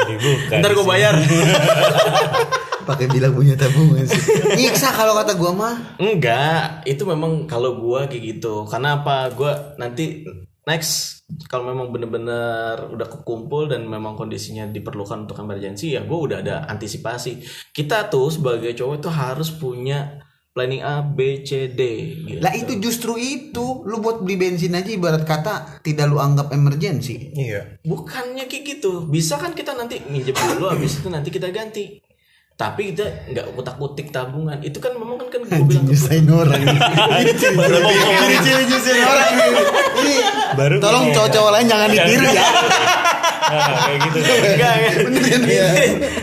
Dibuka. 0.04 0.60
ntar 0.60 0.76
gue 0.76 0.84
bayar 0.84 1.16
pakai 2.84 3.08
bilang 3.08 3.34
punya 3.34 3.56
tabungan 3.56 4.04
sih 4.04 4.22
nyiksa 4.60 4.92
kalau 4.92 5.16
kata 5.18 5.34
gua 5.36 5.52
mah 5.52 5.76
Enggak, 5.98 6.84
itu 6.84 7.04
memang 7.04 7.48
kalau 7.48 7.80
gua 7.80 8.06
kayak 8.06 8.38
gitu. 8.38 8.68
Karena 8.68 9.02
apa? 9.02 9.32
Gua 9.34 9.76
nanti 9.80 10.24
next 10.64 11.24
kalau 11.50 11.68
memang 11.68 11.92
bener-bener 11.92 12.88
udah 12.94 13.08
kekumpul 13.10 13.68
dan 13.68 13.84
memang 13.84 14.16
kondisinya 14.16 14.70
diperlukan 14.70 15.28
untuk 15.28 15.40
emergency 15.42 15.96
ya 15.96 16.04
gua 16.06 16.20
udah 16.30 16.38
ada 16.44 16.56
antisipasi. 16.70 17.42
Kita 17.72 18.08
tuh 18.12 18.30
sebagai 18.32 18.72
cowok 18.76 18.98
tuh 19.02 19.14
harus 19.14 19.50
punya 19.52 20.24
planning 20.54 20.86
A, 20.86 21.02
B, 21.02 21.42
C, 21.42 21.66
D 21.74 21.82
gitu. 22.30 22.38
lah 22.38 22.54
itu 22.54 22.78
justru 22.78 23.18
itu 23.18 23.82
lu 23.90 23.98
buat 23.98 24.22
beli 24.22 24.38
bensin 24.38 24.78
aja 24.78 24.86
ibarat 24.86 25.26
kata 25.26 25.82
tidak 25.82 26.06
lu 26.14 26.22
anggap 26.22 26.54
emergency 26.54 27.34
Iya. 27.34 27.82
Bukannya 27.82 28.46
kayak 28.46 28.64
gitu. 28.78 29.10
Bisa 29.10 29.42
kan 29.42 29.58
kita 29.58 29.74
nanti 29.74 29.98
minjem 30.06 30.38
dulu 30.38 30.70
habis 30.70 31.02
itu 31.02 31.10
nanti 31.10 31.34
kita 31.34 31.50
ganti. 31.50 31.98
Tapi 32.54 32.94
kita 32.94 33.04
nggak 33.28 33.46
utak-utik 33.54 34.08
tabungan. 34.10 34.62
Itu 34.62 34.78
kan 34.78 34.94
memang 34.94 35.18
kan 35.18 35.28
kan 35.28 35.42
gue 35.44 35.66
bilang 35.66 35.86
nyusahin 35.90 36.28
orang 36.28 36.62
ini 36.62 36.80
nyusahin 38.64 39.04
orang 39.04 39.32
ini 39.34 40.16
Baru 40.54 40.76
tolong 40.78 41.10
ini. 41.10 41.16
cowok-cowok 41.18 41.52
lain 41.52 41.66
jangan 41.66 41.88
ditiru 41.90 42.28
ya 42.28 42.46
Nah, 43.44 43.60
kayak 43.86 44.00
gitu. 44.08 44.18
Enggak, 44.24 44.74
Iya. 45.44 45.68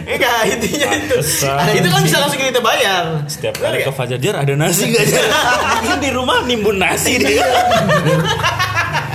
enggak 0.08 0.38
intinya 0.48 0.88
itu. 0.90 1.16
Pantesan. 1.20 1.76
Itu 1.76 1.88
kan 1.92 2.00
bisa 2.00 2.16
langsung 2.18 2.40
kita 2.40 2.60
bayar. 2.60 3.04
Setiap 3.28 3.54
kali 3.60 3.84
ke 3.84 3.92
Fajar 3.92 4.34
ada 4.34 4.52
nasi 4.56 4.88
gak 4.88 5.04
Jar? 5.04 5.28
Kan 5.84 5.98
di 6.00 6.10
rumah 6.10 6.42
nimbun 6.42 6.80
nasi 6.80 7.20
dia. 7.20 7.44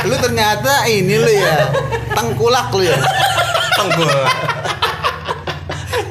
lu 0.05 0.15
ternyata 0.15 0.85
ini 0.85 1.17
lu 1.17 1.27
ya 1.27 1.65
tengkulak 2.13 2.69
lu 2.69 2.85
ya 2.85 2.93
Penggul. 3.75 4.05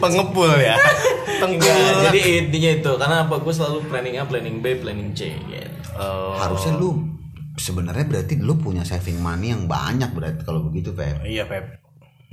Pengepul 0.04 0.52
ya. 0.58 0.76
Enggak, 1.44 1.76
jadi 2.08 2.20
intinya 2.40 2.70
itu 2.72 2.90
karena 2.96 3.16
apa 3.28 3.34
gue 3.36 3.52
selalu 3.52 3.78
planning 3.88 4.16
A, 4.16 4.24
planning 4.24 4.64
B, 4.64 4.80
planning 4.80 5.12
C 5.12 5.34
gitu. 5.44 5.68
Oh. 5.94 6.34
harusnya 6.34 6.74
lu 6.74 7.06
sebenarnya 7.54 8.02
berarti 8.02 8.34
lu 8.34 8.58
punya 8.58 8.82
saving 8.82 9.20
money 9.20 9.54
yang 9.54 9.70
banyak 9.70 10.10
berarti 10.10 10.42
kalau 10.42 10.66
begitu 10.66 10.90
Feb 10.90 11.22
Iya, 11.22 11.46
Pep. 11.46 11.78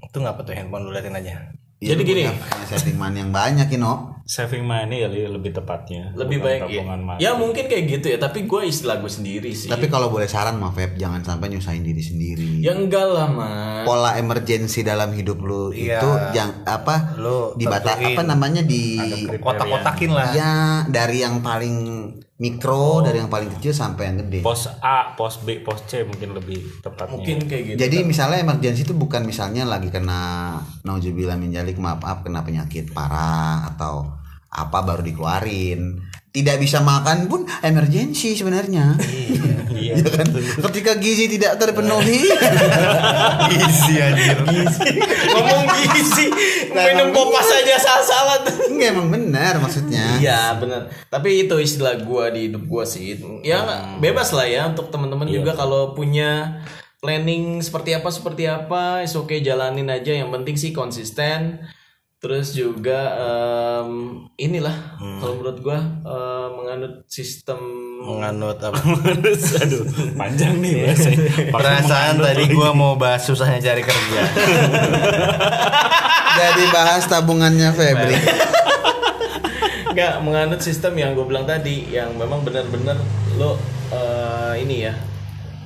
Itu 0.01 0.17
ngapa 0.17 0.41
tuh 0.41 0.57
handphone 0.57 0.89
lu 0.89 0.95
liatin 0.95 1.13
aja? 1.13 1.53
Iya, 1.77 1.93
Jadi 1.93 2.01
lu 2.01 2.09
gini. 2.09 2.21
saving 2.65 2.97
money 2.97 3.21
yang 3.21 3.29
banyak 3.29 3.67
Ino 3.73 4.20
Saving 4.31 4.63
money 4.63 5.03
kali 5.03 5.27
lebih 5.27 5.51
tepatnya. 5.51 6.15
Lebih 6.15 6.39
baik 6.39 6.71
ya. 6.71 6.87
Ya 7.19 7.31
mungkin 7.35 7.67
kayak 7.67 7.83
gitu 7.91 8.07
ya, 8.07 8.15
tapi 8.15 8.47
gue 8.47 8.61
istilah 8.63 8.95
gue 8.95 9.11
sendiri 9.11 9.51
sih. 9.51 9.67
tapi 9.67 9.91
kalau 9.91 10.07
boleh 10.07 10.23
saran 10.23 10.55
mah 10.55 10.71
Feb 10.71 10.95
jangan 10.95 11.19
sampai 11.19 11.51
nyusahin 11.51 11.83
diri 11.83 11.99
sendiri 11.99 12.63
ya 12.63 12.71
enggak 12.71 13.03
lah, 13.03 13.27
Mas. 13.27 13.83
pola 13.83 14.15
emergency 14.15 14.81
dalam 14.81 15.11
hidup 15.11 15.35
lu 15.37 15.75
Iya. 15.75 15.99
itu 15.99 16.09
yang 16.31 16.63
apa 16.63 17.11
Lu 17.17 17.51
dibata 17.53 17.91
tentuin. 17.93 18.07
apa 18.09 18.21
namanya 18.23 18.61
di 18.63 18.83
Kotak-kotakin 19.35 20.09
lah. 20.09 20.31
ya 20.31 20.53
dari 20.87 21.19
yang 21.19 21.43
paling 21.43 21.75
mikro 22.37 23.03
dari 23.03 23.19
yang 23.19 23.27
paling 23.27 23.51
kecil 23.51 23.69
sampai 23.71 24.03
yang 24.07 24.17
gede 24.17 24.39
Pos 24.41 24.65
A, 24.79 25.11
pos 25.13 25.43
B, 25.43 25.59
pos 25.59 25.83
C 25.85 26.01
mungkin 26.01 26.31
lebih 26.31 26.79
tepatnya. 26.79 27.11
Mungkin 27.11 27.37
kayak 27.45 27.63
gitu. 27.67 27.77
jadi 27.77 27.97
misalnya 28.01 28.39
emergency 28.39 28.81
itu 28.81 28.95
bukan 28.95 29.21
misalnya 29.21 29.61
lagi 29.63 29.91
kena 29.91 30.55
nauzubillah 30.81 31.35
min 31.35 31.51
dzalik 31.51 31.75
maaf 31.75 31.99
maaf 31.99 32.23
kena 32.23 32.41
penyakit 32.41 32.89
parah 32.91 33.67
atau 33.67 34.20
apa 34.51 34.77
baru 34.81 35.01
dikeluarin 35.01 36.03
tidak 36.29 36.59
bisa 36.59 36.79
makan 36.79 37.25
pun 37.25 37.43
emergency 37.61 38.33
sebenarnya 38.33 38.95
Iya. 38.99 39.49
Ya 39.81 39.97
kan? 40.05 40.29
ketika 40.61 40.93
gizi 40.95 41.25
tidak 41.27 41.57
terpenuhi 41.57 42.29
Gizi 43.49 43.93
anjir. 43.97 44.37
ngomong 45.27 45.63
gizi, 45.89 46.29
minum 46.69 47.09
popas 47.09 47.49
aja 47.49 47.75
salah-salah 47.75 48.37
enggak 48.69 48.93
emang 48.93 49.09
benar 49.09 49.57
maksudnya 49.57 50.21
Iya 50.21 50.55
benar. 50.55 50.85
Tapi 51.07 51.43
itu 51.43 51.57
istilah 51.57 51.97
gua 51.99 52.29
di 52.29 52.47
hidup 52.47 52.63
gua 52.63 52.85
sih. 52.85 53.17
Ya 53.41 53.57
nggak- 53.59 53.83
bebas 53.99 54.29
lah 54.31 54.45
ya 54.45 54.69
untuk 54.69 54.87
teman-teman 54.87 55.25
juga 55.25 55.51
kalau 55.51 55.91
punya 55.91 56.61
planning 56.99 57.59
seperti 57.59 57.91
apa 57.91 58.07
seperti 58.07 58.45
apa, 58.45 59.01
is 59.01 59.17
oke 59.17 59.33
jalanin 59.35 59.89
aja. 59.89 60.13
Yang 60.13 60.29
penting 60.31 60.55
sih 60.55 60.71
konsisten. 60.71 61.65
Terus 62.21 62.53
juga 62.53 63.17
em, 63.17 63.89
inilah 64.37 65.01
kalau 65.17 65.41
menurut 65.41 65.57
gua 65.65 65.79
eh, 66.05 66.47
menganut 66.53 67.01
sistem 67.09 67.57
Menganut 68.01 68.57
apa? 68.61 68.77
Aduh, 69.61 69.85
panjang 70.17 70.57
nih 70.57 70.85
bahasanya. 70.85 71.33
Perasaan 71.53 72.21
tadi 72.21 72.43
gua 72.53 72.77
mau 72.77 72.93
bahas 72.93 73.25
susahnya 73.25 73.57
cari 73.57 73.81
kerja. 73.81 74.21
jadi 76.41 76.63
bahas 76.73 77.03
tabungannya 77.09 77.69
Febri 77.75 78.17
nggak 79.91 80.23
menganut 80.23 80.63
sistem 80.63 80.95
yang 80.95 81.11
gue 81.11 81.27
bilang 81.27 81.43
tadi 81.43 81.91
yang 81.91 82.15
memang 82.15 82.47
benar-benar 82.47 82.95
lo 83.35 83.59
eh, 83.91 84.63
ini 84.63 84.87
ya 84.87 84.95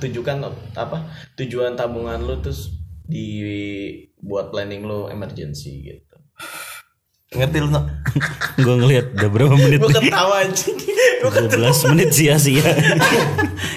tujukan 0.02 0.42
apa 0.74 1.06
tujuan 1.38 1.78
tabungan 1.78 2.26
lo 2.26 2.42
terus 2.42 2.74
dibuat 3.06 4.50
planning 4.50 4.82
lo 4.82 5.06
emergency 5.06 5.86
gitu 5.86 6.05
Ngerti 7.26 7.58
lu, 7.58 7.68
no? 7.68 7.82
Gue 8.56 8.74
ngelihat 8.78 9.12
udah 9.12 9.28
berapa 9.28 9.54
menit 9.54 9.78
gue 9.82 9.90
ketawa 9.90 10.46
anjing 10.46 10.76
12 11.26 11.90
menit 11.92 12.10
sia-sia. 12.14 12.64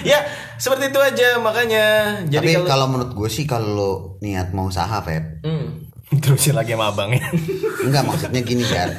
ya 0.06 0.18
seperti 0.54 0.92
itu 0.92 1.00
aja 1.00 1.28
makanya 1.36 1.84
tapi 2.20 2.30
jadi 2.30 2.48
kalau 2.56 2.68
kalau 2.68 2.86
menurut 2.88 3.12
gue 3.12 3.28
sih 3.28 3.44
kalau 3.44 3.68
lo 3.68 3.90
niat 4.20 4.52
mau 4.52 4.68
usaha 4.68 5.00
Feb 5.00 5.42
Hmm. 5.42 5.88
Terusin 6.10 6.54
lagi 6.54 6.74
sama 6.74 6.90
abangnya. 6.90 7.22
enggak 7.80 8.02
maksudnya 8.02 8.42
gini 8.42 8.62
kan 8.62 8.98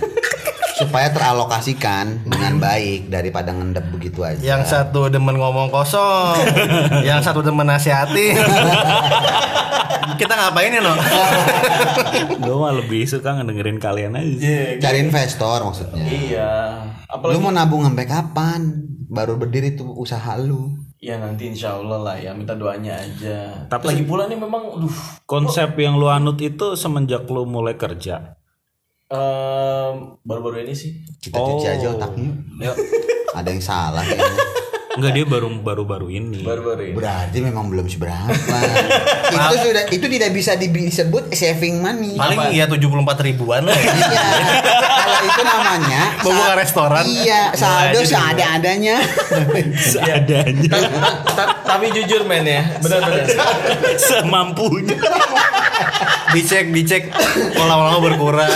supaya 0.82 1.08
teralokasikan 1.10 2.26
dengan 2.26 2.58
baik 2.58 3.08
daripada 3.08 3.50
ngendep 3.50 3.86
begitu 3.90 4.22
aja 4.22 4.42
Yang 4.42 4.64
satu 4.68 5.08
demen 5.08 5.36
ngomong 5.36 5.70
kosong, 5.70 6.42
yang 7.08 7.20
satu 7.20 7.40
demen 7.40 7.64
nasihati. 7.64 8.34
Kita 10.14 10.34
ngapain 10.34 10.70
ya, 10.72 10.82
no? 10.82 10.94
Gue 12.44 12.56
mah 12.56 12.74
lebih 12.76 13.06
suka 13.06 13.34
ngedengerin 13.34 13.78
kalian 13.78 14.14
aja. 14.14 14.78
cari 14.78 14.98
investor 15.00 15.62
maksudnya 15.62 16.02
iya 16.02 16.52
lu 16.82 17.10
apalagi 17.12 17.40
mau 17.40 17.52
nabung 17.52 17.82
sampai 17.82 18.06
kapan 18.06 18.62
baru 19.06 19.36
berdiri 19.36 19.74
tuh 19.74 19.92
usaha 19.92 20.38
lu 20.38 20.74
ya 20.98 21.18
nanti 21.18 21.50
insya 21.50 21.76
Allah 21.76 22.00
lah 22.00 22.16
ya 22.16 22.32
minta 22.32 22.54
doanya 22.54 22.96
aja 22.96 23.68
Tapi- 23.68 23.90
lagi 23.90 24.04
pula 24.04 24.26
nih 24.26 24.38
memang 24.38 24.64
aduh 24.72 24.96
Konsep 25.26 25.76
yang 25.76 25.96
lu 25.96 26.08
anut 26.08 26.38
itu 26.38 26.74
semenjak 26.74 27.26
lu 27.26 27.44
mulai 27.46 27.76
kerja. 27.76 28.36
Em, 29.12 29.96
baru-baru 30.24 30.64
ini 30.64 30.74
sih 30.74 31.04
kita 31.20 31.36
cuci 31.36 31.68
aja 31.68 31.86
otaknya 31.92 32.32
Yuk. 32.64 32.76
ada 33.36 33.50
yang 33.52 33.64
salah 33.64 34.04
kayaknya. 34.08 34.40
Enggak 34.92 35.12
dia 35.14 35.26
baru 35.26 35.48
baru-baru 35.54 36.08
ini. 36.10 36.42
baru-baru 36.42 36.82
ini 36.84 36.94
berarti 36.94 37.38
memang 37.40 37.68
belum 37.68 37.88
seberapa 37.88 38.28
itu 39.36 39.56
sudah 39.62 39.84
itu 39.88 40.06
tidak 40.06 40.30
bisa 40.32 40.52
disebut 40.54 41.32
saving 41.32 41.80
money 41.80 42.14
Paling 42.14 42.52
ya 42.52 42.68
74 42.68 42.92
ribuan 43.24 43.64
lah 43.64 43.74
ya. 43.74 43.88
iya 43.88 44.24
kalau 45.02 45.20
itu 45.24 45.42
namanya 45.42 46.02
Mau 46.20 46.32
buka 46.34 46.44
sa- 46.46 46.58
restoran. 46.58 47.04
iya 47.06 47.42
saldo 47.54 48.00
seada-adanya 48.04 48.96
Seadanya. 49.92 50.76
Ta- 51.32 51.56
tapi 51.66 51.92
jujur 51.92 52.24
men 52.24 52.44
ya 52.44 52.64
benar-benar 52.78 53.26
Semampunya. 53.98 54.98
Dicek, 56.32 56.70
dicek. 56.70 57.12
Kok 57.52 57.66
lama-lama 57.66 58.00
berkurang. 58.02 58.48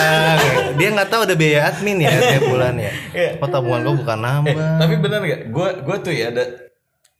Dia 0.75 0.87
nggak 0.91 1.09
tahu 1.09 1.21
ada 1.23 1.35
biaya 1.35 1.67
admin 1.67 1.99
ya 1.99 2.11
tiap 2.11 2.43
bulan 2.45 2.75
ya. 2.77 2.91
Oh 3.37 3.47
tabungan 3.47 3.83
gua 3.83 3.95
bukan 3.95 4.17
eh, 4.17 4.23
nambah. 4.23 4.67
tapi 4.77 4.93
benar 4.97 5.19
nggak 5.21 5.41
gue 5.45 5.69
gue 5.81 5.97
tuh 6.01 6.13
ya 6.13 6.24
ada. 6.31 6.65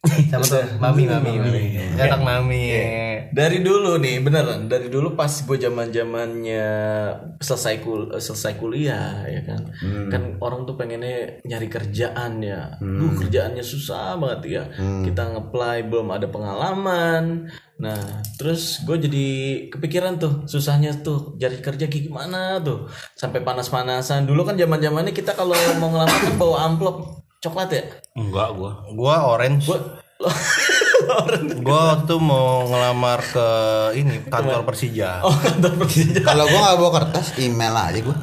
Sama 0.06 0.44
tuh 0.46 0.62
mami, 0.78 1.04
mami, 1.10 1.32
mami. 1.38 1.64
Anak 1.98 2.20
mami. 2.22 2.64
dari 3.34 3.58
dulu 3.60 3.98
nih 3.98 4.22
beneran 4.22 4.70
dari 4.70 4.86
dulu 4.86 5.18
pas 5.18 5.28
gue 5.28 5.58
zaman 5.58 5.90
zamannya 5.90 6.68
selesai 7.42 7.82
kul 7.82 8.14
selesai 8.14 8.54
kuliah 8.56 9.26
ya 9.26 9.42
kan? 9.42 9.62
Kan 10.08 10.22
orang 10.38 10.62
tuh 10.64 10.78
pengennya 10.78 11.42
nyari 11.42 11.66
kerjaan 11.66 12.38
ya. 12.40 12.78
Duh, 12.78 13.18
kerjaannya 13.18 13.64
susah 13.66 14.14
banget 14.16 14.40
ya. 14.46 14.62
Kita 15.02 15.34
ngeplay 15.34 15.84
belum 15.90 16.14
ada 16.14 16.30
pengalaman. 16.30 17.50
Nah 17.76 18.22
terus 18.38 18.86
gue 18.86 18.96
jadi 18.96 19.28
kepikiran 19.68 20.16
tuh 20.16 20.48
susahnya 20.48 20.96
tuh 21.02 21.34
cari 21.36 21.58
kerja 21.58 21.90
kayak 21.90 22.04
gimana 22.06 22.62
tuh? 22.62 22.86
Sampai 23.18 23.42
panas-panasan. 23.42 24.24
Dulu 24.24 24.46
kan 24.46 24.54
zaman 24.54 24.78
zamannya 24.78 25.12
kita 25.12 25.34
kalau 25.34 25.52
mau 25.82 25.90
ngelamar 25.90 26.18
kan 26.22 26.34
bawa 26.38 26.56
amplop 26.70 27.25
coklat 27.46 27.70
ya 27.70 27.82
Enggak 28.14 28.48
gua. 28.52 28.72
Gua 28.90 29.14
orange. 29.28 29.66
Gua 29.66 29.78
waktu 31.92 32.14
mau 32.16 32.64
ngelamar 32.64 33.20
ke 33.22 33.48
ini 33.94 34.24
kantor 34.24 34.64
Persija. 34.64 35.20
oh 35.20 35.30
kantor 35.32 35.72
Persija 35.78 36.20
Kalau 36.22 36.44
gua 36.44 36.60
nggak 36.62 36.76
bawa 36.76 36.90
kertas, 36.94 37.26
email 37.36 37.72
aja 37.72 38.00
gua. 38.02 38.16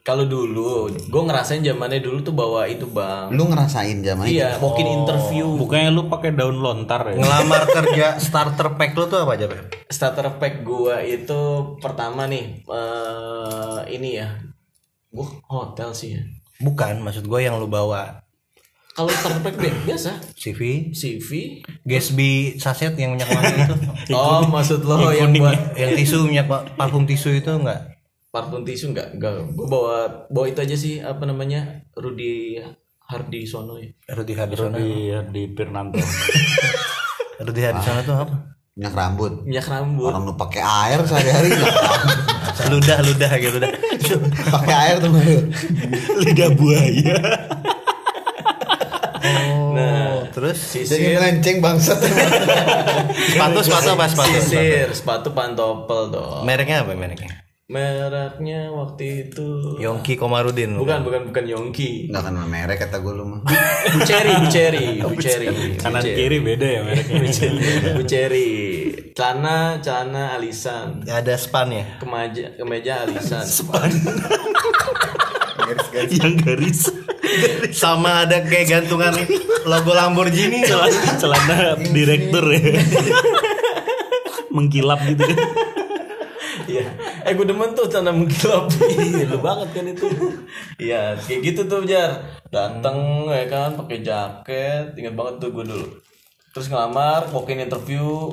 kalau 0.00 0.24
dulu 0.24 0.88
gue 0.92 1.22
ngerasain 1.22 1.60
zamannya 1.60 1.96
dulu 1.98 2.20
tuh 2.20 2.32
bawa 2.32 2.64
itu 2.64 2.84
bang 2.86 3.28
Lu 3.30 3.44
ngerasain 3.46 4.00
zaman 4.00 4.24
itu? 4.26 4.36
iya 4.36 4.56
walk-in 4.58 4.84
interview 4.94 5.56
Bukannya 5.56 5.88
lu 5.90 6.08
pakai 6.08 6.28
daun 6.30 6.58
lontar 6.58 7.08
ya? 7.08 7.16
Ngelamar 7.16 7.64
kerja 7.66 8.06
starter 8.18 8.72
pack 8.74 8.92
lu 8.92 9.04
tuh 9.06 9.20
apa 9.20 9.32
aja, 9.32 9.46
Beb? 9.46 9.64
starter 9.86 10.36
pack 10.36 10.60
gua 10.60 11.00
itu 11.00 11.40
pertama 11.78 12.24
nih 12.24 12.60
eh 12.62 13.80
ini 13.90 14.10
ya 14.14 14.28
gua 15.08 15.24
hotel 15.46 15.92
sih 15.92 16.16
ya 16.16 16.22
Bukan, 16.56 17.00
maksud 17.00 17.24
gua 17.24 17.40
yang 17.40 17.56
lu 17.56 17.66
bawa 17.66 18.23
kalau 18.94 19.10
starter 19.10 19.42
pack 19.42 19.58
deh 19.58 19.74
biasa 19.84 20.22
CV, 20.32 20.90
CV 20.90 21.30
Gatsby 21.82 22.30
saset 22.56 22.94
yang 22.94 23.12
minyak 23.12 23.26
wangi 23.26 23.58
itu. 23.60 23.74
oh 24.14 24.46
maksud 24.46 24.80
lo 24.80 25.10
yang 25.10 25.34
buat 25.34 25.74
yang 25.74 25.92
tisu 25.92 26.24
minyak 26.24 26.46
pa- 26.46 26.62
parfum 26.72 27.02
tisu 27.02 27.34
itu 27.34 27.50
enggak? 27.50 27.90
parfum 28.30 28.62
tisu 28.62 28.90
enggak 28.90 29.10
enggak 29.12 29.34
gua 29.52 29.66
bawa 29.66 29.96
bawa 30.26 30.46
itu 30.46 30.58
aja 30.58 30.74
sih 30.74 30.98
apa 30.98 31.22
namanya 31.22 31.82
Rudy 31.92 32.62
Hardi 33.04 33.44
Sono 33.44 33.76
ya 33.76 33.90
Rudi 34.08 34.32
Hardisono. 34.32 34.74
Di 34.74 34.90
di 35.28 35.42
Pirnanto. 35.48 35.98
Rudi 37.36 37.60
Hardisono 37.60 38.00
tuh 38.08 38.16
apa? 38.16 38.36
Minyak 38.74 38.90
rambut. 38.92 39.32
minyak 39.44 39.66
rambut 39.66 40.06
Orang 40.08 40.22
lu 40.24 40.34
pakai 40.34 40.58
air 40.58 40.98
sehari-hari 41.00 41.50
ludah 42.70 42.98
ludah 43.02 43.32
gitu 43.36 43.56
ludah. 43.56 43.70
pakai 44.50 44.74
air 44.74 44.96
tuh 44.98 45.10
lu. 45.10 45.20
Lidah 46.22 46.50
buaya. 46.50 47.16
Oh, 49.24 50.20
terus 50.30 50.58
Jadi 50.70 50.84
sisir 50.84 51.16
melenceng 51.16 51.56
bangsat. 51.58 51.98
sepatu 53.26 53.58
sepatu 53.60 53.88
apa 53.90 54.04
sepatu? 54.04 54.28
sepatu. 54.28 54.40
sisir 54.44 54.86
sepatu 54.90 55.28
pantopel 55.32 56.10
dong 56.10 56.42
Mereknya 56.44 56.84
apa 56.84 56.92
mereknya? 56.92 57.40
mereknya 57.64 58.68
waktu 58.68 59.04
itu 59.24 59.80
Yongki 59.80 60.14
Komarudin. 60.14 60.76
bukan 60.76 61.00
bukan 61.00 61.22
bukan 61.24 61.44
Yongki 61.46 62.12
Enggak 62.12 62.28
kenal 62.28 62.44
merek 62.44 62.76
kata 62.78 63.00
gue 63.00 63.12
lu 63.14 63.24
mah. 63.24 63.40
Buceri 63.90 64.32
Buceri 64.38 64.86
Buceri 65.00 65.46
Kanan 65.74 66.04
kiri 66.04 66.38
beda 66.38 66.66
ya 66.66 66.80
mereknya. 66.84 67.24
Buceri 67.96 68.48
celana 69.12 69.80
celana 69.80 70.36
alisan 70.36 71.00
Ada 71.02 71.34
span 71.34 71.72
ya? 71.72 71.84
kemeja 71.96 72.52
kemeja 72.54 73.08
alisan 73.08 73.44
Yang 75.94 76.34
garis. 76.42 76.80
Sama 77.70 78.26
ada 78.26 78.42
kayak 78.42 78.66
gantungan 78.68 79.14
logo 79.64 79.94
Lamborghini. 79.94 80.66
Celana, 80.66 81.10
celana 81.16 81.56
direktur 81.78 82.44
ya. 82.50 82.82
Mengkilap 84.50 85.00
gitu. 85.06 85.24
Iya. 86.64 86.84
Eh 87.26 87.32
gue 87.34 87.46
demen 87.46 87.74
tuh 87.74 87.90
celana 87.90 88.14
mengkilap. 88.14 88.70
Iya, 88.86 89.24
lu 89.30 89.38
banget 89.42 89.68
kan 89.74 89.84
itu. 89.90 90.06
Iya, 90.78 91.18
kayak 91.18 91.40
gitu 91.42 91.60
tuh 91.66 91.82
Jar. 91.86 92.22
Dateng 92.54 93.28
ya 93.30 93.44
kan 93.50 93.74
pakai 93.74 93.98
jaket, 94.06 94.94
ingat 94.94 95.14
banget 95.18 95.34
tuh 95.42 95.50
gue 95.50 95.64
dulu. 95.66 95.88
Terus 96.54 96.70
ngelamar, 96.70 97.34
walk-in 97.34 97.66
interview, 97.66 98.30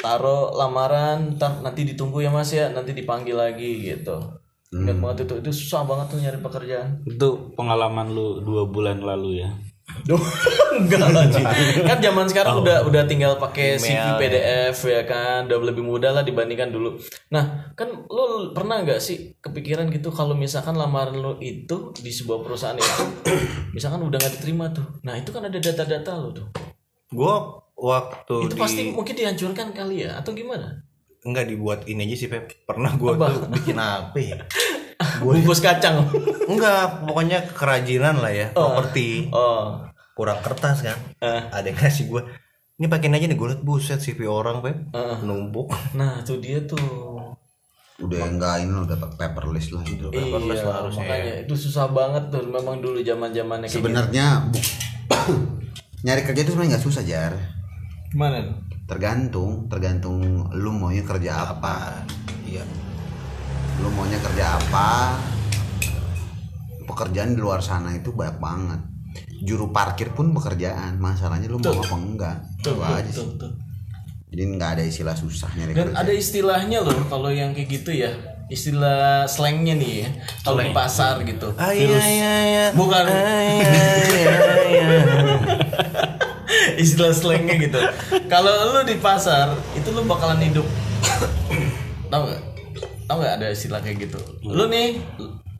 taruh 0.00 0.56
lamaran, 0.56 1.36
ntar 1.36 1.60
nanti 1.60 1.84
ditunggu 1.84 2.24
ya 2.24 2.32
Mas 2.32 2.48
ya, 2.56 2.72
nanti 2.72 2.96
dipanggil 2.96 3.36
lagi 3.36 3.84
gitu. 3.84 4.39
Ingat 4.70 4.96
banget 5.02 5.18
itu, 5.26 5.34
itu 5.42 5.50
susah 5.50 5.82
banget 5.82 6.06
tuh 6.14 6.18
nyari 6.22 6.38
pekerjaan. 6.38 7.02
Itu 7.02 7.50
pengalaman 7.58 8.14
lu 8.14 8.38
dua 8.46 8.70
bulan 8.70 9.02
lalu 9.02 9.42
ya. 9.42 9.50
Enggak 10.78 11.10
lah. 11.10 11.26
Kan 11.90 11.98
zaman 11.98 12.30
sekarang 12.30 12.62
udah 12.62 12.86
udah 12.86 13.02
tinggal 13.10 13.34
pakai 13.42 13.74
CV 13.74 14.22
PDF 14.22 14.78
ya 14.86 15.02
kan, 15.02 15.50
udah 15.50 15.58
lebih 15.66 15.82
mudah 15.82 16.14
lah 16.14 16.22
dibandingkan 16.22 16.70
dulu. 16.70 16.94
Nah, 17.34 17.74
kan 17.74 17.90
lu 17.90 18.54
pernah 18.54 18.86
nggak 18.86 19.02
sih 19.02 19.34
kepikiran 19.42 19.90
gitu 19.90 20.14
kalau 20.14 20.38
misalkan 20.38 20.78
lamaran 20.78 21.18
lu 21.18 21.34
itu 21.42 21.90
di 21.98 22.14
sebuah 22.14 22.46
perusahaan 22.46 22.78
itu 22.78 23.02
misalkan 23.76 24.06
udah 24.06 24.22
nggak 24.22 24.34
diterima 24.38 24.70
tuh. 24.70 24.86
Nah, 25.02 25.18
itu 25.18 25.34
kan 25.34 25.50
ada 25.50 25.58
data-data 25.58 26.12
lu 26.22 26.30
tuh. 26.30 26.46
Gua 27.10 27.58
waktu 27.74 28.46
Itu 28.46 28.54
di 28.54 28.60
pasti 28.60 28.82
mungkin 28.94 29.18
dihancurkan 29.18 29.74
kali 29.74 30.06
ya 30.06 30.22
atau 30.22 30.30
gimana? 30.30 30.89
Enggak 31.24 31.46
dibuat 31.46 31.84
ini 31.84 32.08
aja 32.08 32.16
sih 32.16 32.28
Pep. 32.28 32.64
Pernah 32.64 32.96
gua 32.96 33.16
tuh 33.16 33.48
bikin 33.52 33.76
apa 33.76 34.16
ya? 34.16 34.38
Bungkus 35.24 35.60
kacang. 35.60 36.08
Enggak, 36.44 37.04
pokoknya 37.08 37.44
kerajinan 37.52 38.20
lah 38.20 38.32
ya, 38.32 38.52
properti. 38.52 39.28
Oh. 39.32 39.80
Kurang 40.12 40.40
kertas 40.44 40.84
kan. 40.84 40.98
Eh. 41.20 41.42
Ada 41.48 41.72
yang 41.72 41.78
ngasih 41.78 42.04
gua. 42.08 42.22
Ini 42.80 42.88
pakein 42.88 43.12
aja 43.12 43.28
nih 43.28 43.36
gue 43.36 43.48
liat 43.52 43.60
buset 43.60 44.00
CV 44.00 44.24
orang 44.24 44.64
Pep. 44.64 44.88
Numpuk. 45.20 45.68
Nah, 45.92 46.24
tuh 46.24 46.40
dia 46.40 46.64
tuh. 46.64 46.80
Udah 48.00 48.24
enggak 48.24 48.64
ini 48.64 48.72
udah 48.72 48.96
paperless 48.96 49.76
lah 49.76 49.84
gitu. 49.84 50.08
Iya, 50.08 50.40
makanya 50.88 51.44
itu 51.44 51.52
susah 51.52 51.92
banget 51.92 52.32
tuh 52.32 52.40
memang 52.48 52.80
dulu 52.80 53.04
zaman-zamannya 53.04 53.68
kayak 53.68 53.76
gitu. 53.76 53.84
Sebenarnya 53.84 54.26
bu- 54.48 54.64
nyari 56.08 56.24
kerja 56.24 56.40
itu 56.40 56.56
sebenarnya 56.56 56.80
nggak 56.80 56.86
susah 56.88 57.02
jar. 57.04 57.32
Gimana? 58.08 58.40
Tuh? 58.90 58.98
Tergantung, 58.98 59.50
tergantung 59.70 60.16
lu 60.50 60.70
maunya 60.74 61.06
kerja 61.06 61.54
apa. 61.54 62.02
Iya. 62.42 62.66
Lu 63.78 63.88
maunya 63.94 64.18
kerja 64.18 64.58
apa? 64.58 65.14
Pekerjaan 66.82 67.38
di 67.38 67.40
luar 67.40 67.62
sana 67.62 67.94
itu 67.94 68.10
banyak 68.10 68.42
banget. 68.42 68.80
Juru 69.40 69.70
parkir 69.70 70.10
pun 70.10 70.34
pekerjaan. 70.34 70.98
Masalahnya 70.98 71.46
lu 71.46 71.62
mau 71.62 71.78
apa 71.78 71.96
enggak? 71.96 72.36
Tuh, 72.60 72.74
tuh, 72.74 72.82
aja 72.82 73.06
tuh, 73.06 73.14
sih. 73.14 73.38
tuh. 73.38 73.52
Jadi 74.30 74.42
nggak 74.58 74.70
ada 74.78 74.82
istilah 74.86 75.14
susah 75.14 75.50
nyari 75.54 75.74
Dan 75.74 75.90
kerja. 75.90 75.96
ada 76.02 76.12
istilahnya 76.14 76.78
loh 76.82 76.98
kalau 77.06 77.30
yang 77.30 77.50
kayak 77.54 77.70
gitu 77.70 77.90
ya. 77.94 78.10
Istilah 78.50 79.30
slangnya 79.30 79.78
nih 79.78 79.92
ya. 80.02 80.08
Kalau 80.42 80.58
di 80.58 80.74
pasar 80.74 81.22
gitu. 81.22 81.54
Ah 81.54 81.70
iya 81.70 81.86
iya 81.86 82.34
iya. 82.42 82.64
Bukan 82.74 83.06
Ah, 83.06 83.42
iya 83.46 83.62
iya. 83.62 83.99
Istilah 86.80 87.12
slangnya 87.12 87.54
gitu. 87.60 87.78
Kalau 88.26 88.72
lu 88.72 88.80
di 88.82 88.96
pasar 88.96 89.52
itu 89.76 89.88
lu 89.92 90.02
bakalan 90.04 90.40
hidup. 90.40 90.64
Tahu 92.08 92.22
nggak? 92.26 92.42
Tahu 93.06 93.16
nggak 93.20 93.34
ada 93.38 93.46
istilah 93.50 93.80
kayak 93.82 94.08
gitu? 94.08 94.18
Lu 94.42 94.66
nih, 94.66 94.98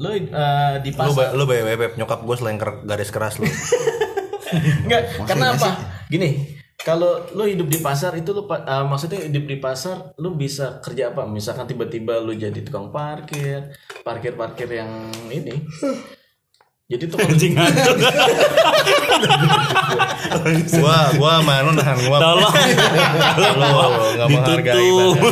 lu 0.01 0.09
eh, 0.11 0.75
di 0.81 0.91
pasar. 0.91 1.37
lu 1.37 1.45
bayar 1.45 1.77
Pep 1.77 1.95
nyokap 1.95 2.25
gue 2.25 2.37
selain 2.37 2.57
ker- 2.57 2.83
garis 2.83 3.11
keras 3.13 3.37
lu. 3.39 3.47
Enggak, 4.87 5.15
karena 5.31 5.55
apa? 5.55 5.69
Gini, 6.11 6.59
kalau 6.81 7.23
lu 7.37 7.47
hidup 7.47 7.71
di 7.71 7.79
pasar 7.79 8.17
itu 8.17 8.33
lu 8.33 8.49
pa- 8.49 8.65
eh, 8.65 8.85
maksudnya 8.87 9.21
hidup 9.23 9.45
di 9.47 9.57
pasar 9.61 10.17
lu 10.19 10.35
bisa 10.35 10.81
kerja 10.81 11.13
apa? 11.13 11.29
Misalkan 11.29 11.69
tiba-tiba 11.69 12.19
lu 12.19 12.35
jadi 12.35 12.57
tukang 12.65 12.91
parkir, 12.91 13.71
parkir-parkir 14.03 14.67
yang 14.71 14.91
ini. 15.31 15.61
Jadi 16.91 17.07
tuh 17.07 17.23
kalau 17.23 17.39
gua 20.75 21.15
gua 21.15 21.39
mana 21.39 21.71
nahan 21.71 22.03
gua. 22.03 22.19
Tolong. 22.19 22.51
Lu 23.39 24.11
enggak 24.11 24.27
menghargai 24.27 24.91
banget. 24.91 25.23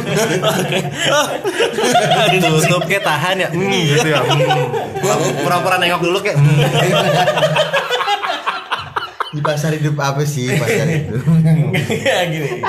Tutup 2.47 2.87
kayak 2.87 3.03
tahan 3.03 3.43
ya. 3.43 3.51
Hmm, 3.51 3.75
gitu 3.75 4.07
ya. 4.07 4.23
Hmm. 4.23 4.71
Gua 5.03 5.19
pura-pura 5.43 5.83
nengok 5.83 6.07
dulu 6.07 6.23
kayak 6.23 6.39
hmm. 6.39 6.63
Di 9.35 9.43
pasar 9.43 9.75
hidup 9.75 9.99
apa 9.99 10.23
sih 10.23 10.55
pasar 10.55 10.87
itu? 10.87 11.19
ya 12.07 12.23
gini. 12.31 12.63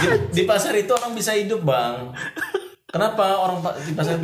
Di, 0.00 0.32
di 0.32 0.48
pasar 0.48 0.72
itu 0.80 0.96
orang 0.96 1.12
bisa 1.12 1.36
hidup, 1.36 1.60
Bang. 1.60 2.16
Kenapa 2.94 3.42
orang 3.42 3.58
di 3.82 3.90
pasar 3.90 4.22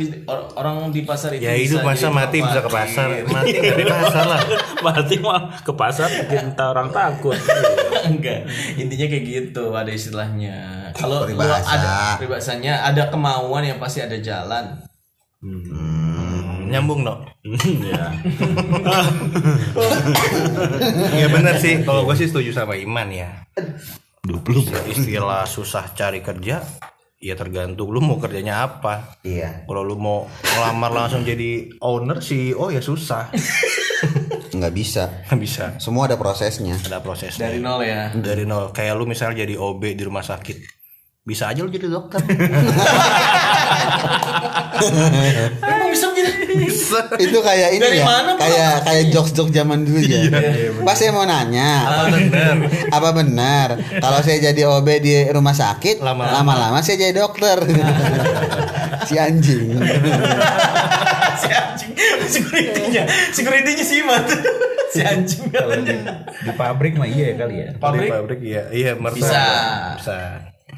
orang 0.55 0.95
di 0.95 1.03
pasar 1.03 1.35
itu 1.35 1.43
Ya 1.43 1.59
hidup 1.59 1.83
bisa 1.83 2.07
masa 2.07 2.07
jadi 2.07 2.15
mati 2.15 2.37
bisa 2.39 2.59
ke 2.63 2.71
pasar. 2.71 3.07
Mati 3.27 3.51
nggak 3.59 3.75
di 3.75 3.87
pasar 3.91 4.23
lah. 4.23 4.39
Berarti 4.87 5.15
mah 5.19 5.41
ke 5.59 5.73
pasar 5.75 6.07
bikin 6.07 6.55
orang 6.55 6.87
takut. 6.95 7.35
Enggak, 8.07 8.47
intinya 8.79 9.05
kayak 9.11 9.23
gitu 9.27 9.75
ada 9.75 9.91
istilahnya. 9.91 10.87
Kalau 10.95 11.27
Peribahasa. 11.27 11.67
ada 11.67 11.93
peribahasanya 12.15 12.87
ada 12.87 13.11
kemauan 13.11 13.67
yang 13.67 13.75
pasti 13.75 13.99
ada 14.07 14.15
jalan. 14.23 14.79
Nyambung 16.71 17.03
no. 17.03 17.27
ya. 17.83 18.15
Iya 21.11 21.27
bener 21.35 21.59
sih. 21.59 21.83
Kalau 21.83 22.07
gue 22.07 22.15
sih 22.15 22.31
setuju 22.31 22.55
sama 22.55 22.79
Iman 22.79 23.11
ya. 23.11 23.51
Istilah 24.87 25.43
susah 25.43 25.91
cari 25.91 26.23
kerja, 26.23 26.63
ya 27.21 27.37
tergantung 27.37 27.93
lu 27.93 28.01
mau 28.01 28.17
kerjanya 28.17 28.65
apa. 28.65 29.21
Iya. 29.21 29.69
Kalau 29.69 29.85
lu 29.85 29.93
mau 29.95 30.25
ngelamar 30.41 30.91
langsung 30.91 31.21
jadi 31.21 31.69
owner 31.77 32.17
sih, 32.19 32.57
oh 32.57 32.73
ya 32.73 32.81
susah. 32.81 33.29
Nggak 34.57 34.73
bisa. 34.73 35.23
Nggak 35.29 35.39
bisa. 35.39 35.65
Semua 35.77 36.09
ada 36.09 36.17
prosesnya. 36.17 36.75
Ada 36.81 36.99
prosesnya. 36.99 37.47
Dari 37.47 37.61
nol 37.61 37.85
ya. 37.85 38.11
Dari 38.11 38.43
nol. 38.43 38.73
Kayak 38.73 38.97
lu 38.99 39.05
misalnya 39.07 39.45
jadi 39.45 39.55
OB 39.55 39.95
di 39.95 40.03
rumah 40.03 40.25
sakit. 40.25 40.81
Bisa 41.21 41.53
aja 41.53 41.61
lu 41.61 41.69
jadi 41.69 41.85
dokter. 41.87 42.17
Emang 45.61 45.89
bisa? 45.93 46.10
Itu 47.17 47.37
kayak 47.39 47.69
ini 47.71 47.81
Dari 47.81 47.97
ya 47.97 48.05
mana, 48.05 48.31
kayak 48.35 48.73
kayak 48.83 49.03
jokes 49.09 49.31
jokes 49.31 49.51
zaman 49.51 49.83
dulu 49.83 49.99
ya 49.99 50.27
pas 50.81 50.93
saya 50.93 51.11
mau 51.11 51.23
nanya 51.23 51.69
apa 51.83 52.03
benar 52.11 52.55
apa 52.89 53.09
benar 53.11 53.67
kalau 53.97 54.19
saya 54.19 54.37
jadi 54.43 54.61
OB 54.67 54.87
di 54.99 55.13
rumah 55.29 55.53
sakit 55.53 56.01
Lama-lama. 56.01 56.79
saya 56.79 56.97
jadi 57.01 57.17
dokter. 57.17 57.57
Si 59.01 59.17
anjing. 59.17 59.81
Si 61.33 61.47
anjing. 61.49 61.91
Securitynya. 62.23 63.03
Securitynya 63.33 63.81
si 63.81 63.95
Iman. 63.97 64.23
Si 64.87 65.01
anjing. 65.01 65.49
Katanya 65.49 66.21
Di 66.37 66.51
pabrik 66.53 66.93
mah 66.95 67.09
iya 67.09 67.33
kali 67.33 67.55
ya. 67.57 67.69
pabrik? 67.75 68.07
Di 68.07 68.13
pabrik 68.13 68.39
iya. 68.41 68.63
Iya 68.69 68.91
merasa. 68.95 69.17
Bisa. 69.17 69.43
bisa. 69.97 70.19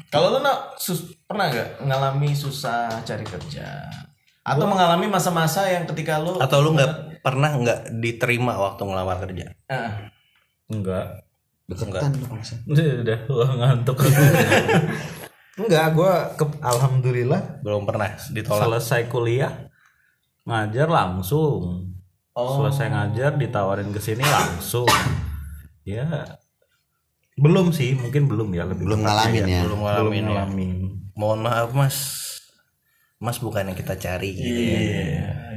Kalau 0.08 0.30
lu 0.30 0.40
nak 0.40 0.74
sus- 0.76 1.14
pernah 1.22 1.46
nggak 1.48 1.68
mengalami 1.80 2.32
susah 2.32 3.02
cari 3.02 3.22
kerja 3.22 3.66
atau 4.44 4.64
mengalami 4.64 5.08
masa-masa 5.08 5.64
yang 5.66 5.88
ketika 5.88 6.20
lu 6.20 6.36
atau 6.36 6.60
lu 6.60 6.72
nggak 6.72 6.92
pernah 7.20 7.50
nggak 7.50 7.96
diterima 7.96 8.54
waktu 8.54 8.82
ngelamar 8.82 9.16
kerja 9.18 9.56
Ah, 9.66 10.12
Enggak. 10.66 11.24
deketan 11.64 12.12
lu 12.14 12.28
bangsa. 12.28 12.60
Udah, 12.68 13.20
wah 13.26 13.50
ngantuk. 13.54 14.04
Enggak, 15.56 15.86
gua 15.92 16.12
ke- 16.34 16.60
alhamdulillah 16.60 17.62
belum 17.62 17.84
pernah 17.84 18.12
ditolak 18.28 18.68
selesai 18.68 19.06
kuliah 19.06 19.70
ngajar 20.44 20.86
langsung. 20.86 21.88
Selesai 22.34 22.90
ngajar 22.90 23.32
ditawarin 23.34 23.88
ke 23.88 24.00
sini 24.02 24.20
langsung. 24.20 24.90
Ya 25.82 26.36
belum 27.34 27.70
sih, 27.70 27.94
mungkin 27.94 28.26
belum 28.26 28.50
ya 28.50 28.62
lebih 28.64 28.84
belum 28.84 29.00
ngalamin 29.00 29.42
ya 29.42 29.62
belum 29.62 29.78
Belum 29.78 29.80
ngalamin 29.80 30.20
ya 30.20 30.28
ngalamin. 30.28 30.76
mohon 31.14 31.40
maaf 31.40 31.70
mas 31.70 31.96
mas 33.24 33.40
bukan 33.40 33.64
yang 33.64 33.78
kita 33.78 33.96
cari 33.96 34.36
gitu 34.36 34.60
ya. 34.60 34.80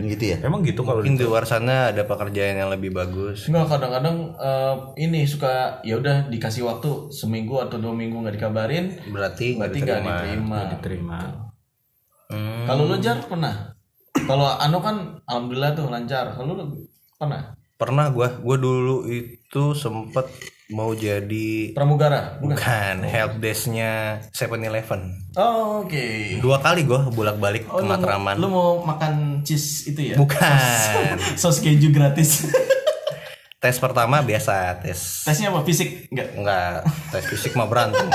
gitu 0.07 0.23
ya 0.23 0.37
Emang 0.39 0.63
gitu 0.63 0.87
kalau 0.87 1.03
mungkin 1.03 1.19
di 1.19 1.27
luar 1.27 1.43
sana 1.43 1.91
ada 1.91 2.07
pekerjaan 2.07 2.55
yang 2.55 2.71
lebih 2.71 2.95
bagus 2.95 3.51
Enggak 3.51 3.75
kadang-kadang 3.75 4.31
eh, 4.39 4.75
ini 5.03 5.27
suka 5.27 5.83
ya 5.83 5.99
udah 5.99 6.31
dikasih 6.31 6.63
waktu 6.63 7.11
seminggu 7.11 7.59
atau 7.59 7.75
dua 7.75 7.91
minggu 7.91 8.23
nggak 8.23 8.35
dikabarin 8.39 8.95
berarti 9.11 9.59
nggak 9.59 9.67
berarti 9.67 9.79
nggak 9.83 9.99
diterima 9.99 10.15
diterima. 10.15 10.59
diterima. 10.71 11.19
Hmm. 12.27 12.65
Kalau 12.67 12.83
lu 12.87 12.97
jar 12.99 13.19
pernah? 13.23 13.75
Kalau 14.15 14.47
Ano 14.47 14.77
kan 14.79 14.95
alhamdulillah 15.23 15.71
tuh 15.71 15.87
lancar. 15.87 16.35
Kalau 16.35 16.55
lu 16.55 16.65
pernah? 17.15 17.51
pernah 17.77 18.09
gua 18.09 18.41
gua 18.41 18.57
dulu 18.57 19.05
itu 19.05 19.63
sempet 19.71 20.25
mau 20.69 20.91
jadi 20.91 21.71
Pramugara? 21.71 22.35
Bukan. 22.37 22.51
bukan 22.51 22.95
help 23.01 23.39
desknya 23.39 24.19
Seven 24.29 24.59
Eleven 24.61 25.15
Oh, 25.33 25.81
Oke. 25.81 26.35
dua 26.37 26.57
kali 26.57 26.83
gua 26.83 27.07
bolak 27.07 27.37
balik 27.37 27.63
Oh, 27.65 27.77
ke 27.77 27.79
lu 27.79 27.85
mau- 27.85 27.91
Matraman 27.93 28.35
Lu 28.35 28.47
mau 28.47 28.69
makan 28.81 29.13
cheese 29.41 29.87
itu 29.87 30.11
ya? 30.11 30.15
bukan 30.15 31.15
Sos 31.39 31.57
keju 31.57 31.89
gratis. 31.89 32.51
tes 33.57 33.75
pertama 33.75 34.19
biasa 34.19 34.53
tes 34.77 35.23
Tesnya 35.23 35.49
apa? 35.49 35.63
Fisik? 35.63 36.09
Enggak. 36.09 36.29
enggak 36.35 36.73
tes 37.09 37.23
fisik 37.25 37.51
mah 37.53 37.65
berantem. 37.65 38.05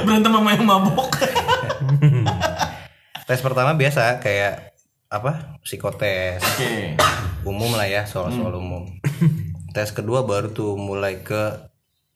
Berantem 0.00 0.32
sama 0.32 0.50
yang 0.50 0.64
mabok. 0.64 1.12
tes 3.24 3.38
pertama 3.38 3.72
biasa 3.72 4.18
kayak 4.18 4.74
apa 5.06 5.56
psikotes 5.60 6.40
Oke. 6.40 6.96
umum 7.42 7.72
lah 7.72 7.84
ya 7.84 8.04
soal-soal 8.04 8.50
Hmm. 8.50 8.60
umum 8.60 8.84
tes 9.68 9.90
kedua 9.90 10.22
baru 10.22 10.48
tuh 10.48 10.74
mulai 10.74 11.20
ke 11.20 11.70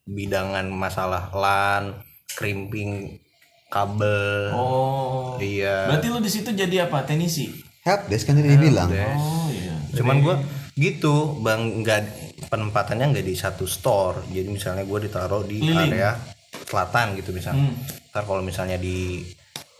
bidangan 0.04 0.66
masalah 0.68 1.30
LAN 1.30 2.00
crimping 2.30 3.20
kabel 3.68 4.50
Oh. 4.50 5.36
iya 5.38 5.88
Berarti 5.88 6.06
lu 6.08 6.18
di 6.18 6.28
situ 6.28 6.50
jadi 6.50 6.86
apa? 6.86 7.02
Tenisi. 7.02 7.48
help 7.82 8.06
desk 8.06 8.24
kan 8.24 8.36
tadi 8.36 8.46
dibilang 8.48 8.86
Oh 8.88 9.48
iya. 9.48 9.74
cuman 9.92 10.16
gua 10.20 10.36
gitu 10.72 11.34
bang 11.38 11.82
nggak 11.82 12.00
penempatannya 12.46 13.10
nggak 13.10 13.24
di 13.24 13.34
satu 13.34 13.64
store 13.64 14.22
jadi 14.28 14.46
misalnya 14.46 14.84
gua 14.84 14.98
ditaruh 14.98 15.42
di 15.42 15.58
Keliling. 15.58 15.90
area 15.90 16.14
selatan 16.64 17.14
gitu 17.16 17.30
misalnya 17.30 17.58
Hmm. 17.64 17.74
ntar 18.08 18.22
kalau 18.22 18.38
misalnya 18.40 18.76
di 18.76 19.26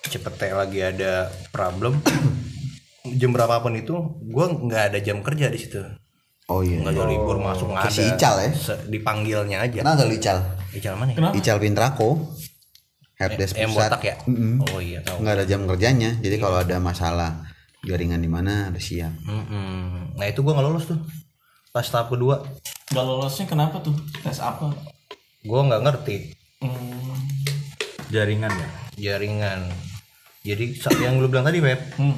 Cepete 0.02 0.50
lagi 0.50 0.82
ada 0.82 1.30
problem 1.48 2.02
jam 3.18 3.30
berapapun 3.30 3.76
itu 3.76 3.94
gua 4.24 4.50
nggak 4.50 4.82
ada 4.90 4.98
jam 4.98 5.22
kerja 5.22 5.46
di 5.46 5.58
situ 5.58 5.78
oh 6.52 6.60
iya 6.60 6.76
nggak 6.78 6.92
ada 6.92 7.04
libur 7.06 7.36
masuk 7.38 7.66
nggak 7.66 7.82
Kayak 7.82 7.94
ada 7.94 8.04
si 8.04 8.12
Ical 8.12 8.34
ya? 8.36 8.50
Se- 8.52 8.82
dipanggilnya 8.86 9.58
aja 9.60 9.78
kenal 9.78 9.94
gak 9.94 10.06
lu 10.06 10.14
Ical 10.14 10.38
Ical 10.72 10.94
mana 10.94 11.08
ya? 11.08 11.16
Kenapa? 11.16 11.32
Ical 11.34 11.58
Pintrako 11.58 12.08
help 13.14 13.32
desk 13.34 13.54
Yang 13.54 13.70
pusat 13.70 13.88
botak 13.88 14.02
ya 14.02 14.14
Mm-mm. 14.24 14.54
oh 14.62 14.78
iya 14.78 14.98
tahu 15.00 15.16
nggak 15.18 15.34
ada 15.34 15.44
jam 15.44 15.60
kerjanya 15.64 16.10
jadi 16.18 16.36
kalau 16.36 16.58
ada 16.58 16.76
masalah 16.78 17.30
jaringan 17.82 18.18
di 18.18 18.26
mana 18.26 18.68
ada 18.68 18.78
siap 18.78 19.14
Mm-mm. 19.22 20.14
nah 20.14 20.26
itu 20.26 20.40
gua 20.40 20.52
nggak 20.52 20.66
lolos 20.66 20.84
tuh 20.86 21.00
pas 21.70 21.82
tahap 21.82 22.08
kedua 22.08 22.44
Gak 22.88 23.00
lolosnya 23.00 23.48
kenapa 23.48 23.80
tuh? 23.80 23.96
Tes 24.20 24.36
apa? 24.36 24.68
gua 25.42 25.60
nggak 25.64 25.82
ngerti 25.82 26.16
Hmm. 26.60 27.18
Jaringan 28.08 28.52
ya. 28.52 28.68
jaringan 28.94 29.66
jadi 30.42 30.74
yang 31.00 31.16
lu 31.16 31.26
bilang 31.26 31.42
tadi 31.42 31.58
Pep 31.58 31.80
Hmm. 31.96 32.14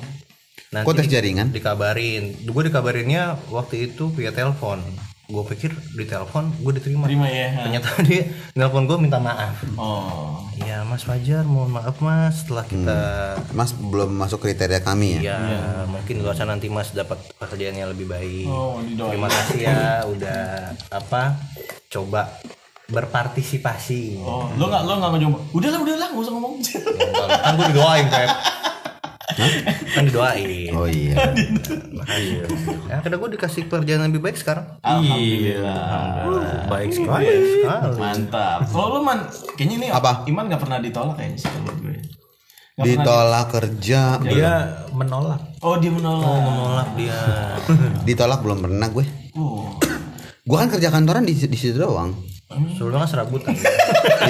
Nanti 0.75 0.85
kok 0.85 0.95
tes 0.95 1.07
di- 1.07 1.15
jaringan 1.15 1.47
dikabarin 1.49 2.35
gue 2.43 2.63
dikabarinnya 2.65 3.23
waktu 3.49 3.89
itu 3.89 4.11
via 4.11 4.31
telepon 4.31 4.83
gue 5.25 5.41
pikir 5.47 5.73
di 5.91 6.05
telepon 6.05 6.53
gue 6.55 6.73
diterima 6.75 7.09
Terima 7.09 7.25
ya. 7.25 7.49
ha. 7.49 7.61
ternyata 7.65 7.89
dia 8.05 8.29
nelpon 8.53 8.85
gue 8.85 8.99
minta 8.99 9.17
maaf 9.17 9.57
Oh. 9.75 10.45
ya 10.59 10.83
mas 10.83 11.01
Fajar 11.01 11.43
mohon 11.45 11.73
maaf 11.73 11.97
mas 11.99 12.45
setelah 12.45 12.61
kita 12.63 12.99
mas 13.51 13.73
belum 13.73 14.13
masuk 14.13 14.43
kriteria 14.43 14.81
kami 14.81 15.19
ya 15.19 15.33
ya 15.33 15.39
mungkin 15.87 16.21
gak 16.21 16.35
usah 16.35 16.45
nanti 16.45 16.69
mas 16.69 16.91
dapat 16.91 17.17
pekerjaan 17.35 17.73
yang 17.75 17.89
lebih 17.89 18.05
baik 18.07 18.45
Oh, 18.45 18.77
didoain. 18.79 19.17
terima 19.17 19.29
kasih 19.31 19.59
ya 19.63 19.81
udah 20.05 20.43
apa 20.93 21.41
coba 21.89 22.29
berpartisipasi 22.87 24.21
Oh, 24.21 24.45
lo 24.55 24.67
nggak 24.67 24.83
lo 24.83 24.93
nggak 24.99 25.11
nyoba? 25.19 25.39
Udahlah, 25.51 25.81
udahlah, 25.81 26.09
nggak 26.11 26.21
usah 26.21 26.33
ngomong. 26.33 26.55
kan 27.41 27.53
gue 27.55 27.67
didoain 27.71 28.07
Pep 28.07 28.29
kan 29.91 30.03
didoain 30.03 30.71
oh 30.73 30.85
iya 30.85 31.17
Makanya. 31.91 32.43
ya 32.85 32.97
karena 32.99 33.17
gue 33.17 33.31
dikasih 33.33 33.63
pekerjaan 33.65 34.01
yang 34.01 34.11
lebih 34.11 34.23
baik 34.23 34.37
sekarang 34.37 34.67
Alhamdulillah. 34.81 36.67
Baik 36.67 36.91
sekali. 36.91 37.27
sekali 37.57 37.97
Mantap. 37.97 38.59
Kalau 38.67 38.87
lu 38.91 39.01
man, 39.01 39.19
kayaknya 39.55 39.75
ini 39.77 39.87
Apa? 39.89 40.25
Iman 40.25 40.45
nggak 40.47 40.61
pernah 40.61 40.79
ditolak 40.79 41.15
kayaknya 41.15 41.39
sih 41.39 41.51
kalau 41.51 41.75
gue. 41.77 41.97
Pernah 42.75 42.87
ditolak 42.87 43.47
kerja 43.51 44.01
Dia 44.19 44.55
menolak. 44.91 45.41
di- 45.41 45.63
Oh 45.63 45.77
dia 45.77 45.89
menolak. 45.89 46.27
nolak 46.45 46.89
dia 46.95 47.19
ditolak 48.03 48.41
belum 48.41 48.59
pernah 48.61 48.89
gue 48.91 49.05
Oh. 49.35 49.67
gue 50.41 50.57
kan 50.57 50.69
kerja 50.69 50.89
kantoran 50.89 51.23
di, 51.23 51.33
di 51.33 51.55
situ 51.55 51.75
doang 51.77 52.13
sebelumnya 52.75 53.05
kan? 53.05 53.11
Serabutan 53.11 53.53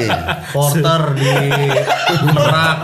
iya. 0.00 0.18
Porter 0.52 1.02
di 1.16 1.30
merak 2.32 2.78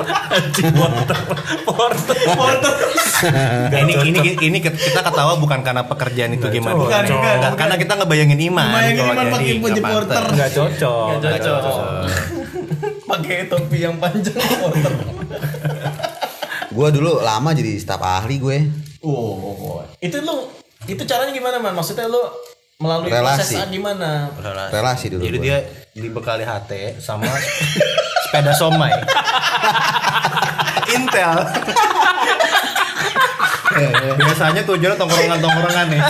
Nah, 3.20 3.78
ini 3.84 3.92
ini 4.00 4.20
ini 4.40 4.58
kita 4.64 5.00
ketawa 5.04 5.36
bukan 5.36 5.60
karena 5.60 5.84
pekerjaan 5.84 6.32
itu 6.32 6.46
gimana. 6.48 6.76
Bukan, 6.76 7.04
bukan, 7.04 7.20
Nggak, 7.20 7.36
bukan. 7.36 7.52
karena 7.60 7.74
kita 7.76 7.92
ngebayangin 8.00 8.40
iman. 8.52 8.72
Bayangin 8.72 9.02
kalau 9.04 9.12
Iman 9.12 9.28
pakai 9.28 9.52
baju 9.60 9.80
porter. 9.84 10.24
Enggak 10.32 10.50
cocok. 10.56 11.06
Nggak 11.20 11.40
cocok. 11.44 11.84
Pakai 13.10 13.36
topi 13.50 13.78
yang 13.84 13.96
panjang 14.00 14.38
porter. 14.40 14.92
gue 16.70 16.88
dulu 16.94 17.20
lama 17.20 17.50
jadi 17.52 17.76
staf 17.76 18.00
ahli 18.00 18.36
gue. 18.40 18.58
Oh, 19.04 19.84
itu 20.00 20.16
lu 20.22 20.48
itu 20.88 21.02
caranya 21.04 21.32
gimana 21.34 21.56
man? 21.60 21.76
Maksudnya 21.76 22.08
lu 22.08 22.20
melalui 22.80 23.12
Relasi. 23.12 23.54
proses 23.60 23.68
gimana? 23.68 24.32
Relasi. 24.40 24.70
relasi 24.72 25.06
dulu 25.12 25.22
jadi 25.22 25.36
gue. 25.36 25.44
dia 25.44 25.56
dibekali 25.92 26.42
HT 26.42 26.72
sama 26.96 27.28
sepeda 28.24 28.56
somai 28.56 28.88
Intel 30.90 31.36
biasanya 34.16 34.62
tujuannya 34.64 34.96
tongkrongan-tongkrongan 34.96 35.86
nih 35.92 36.02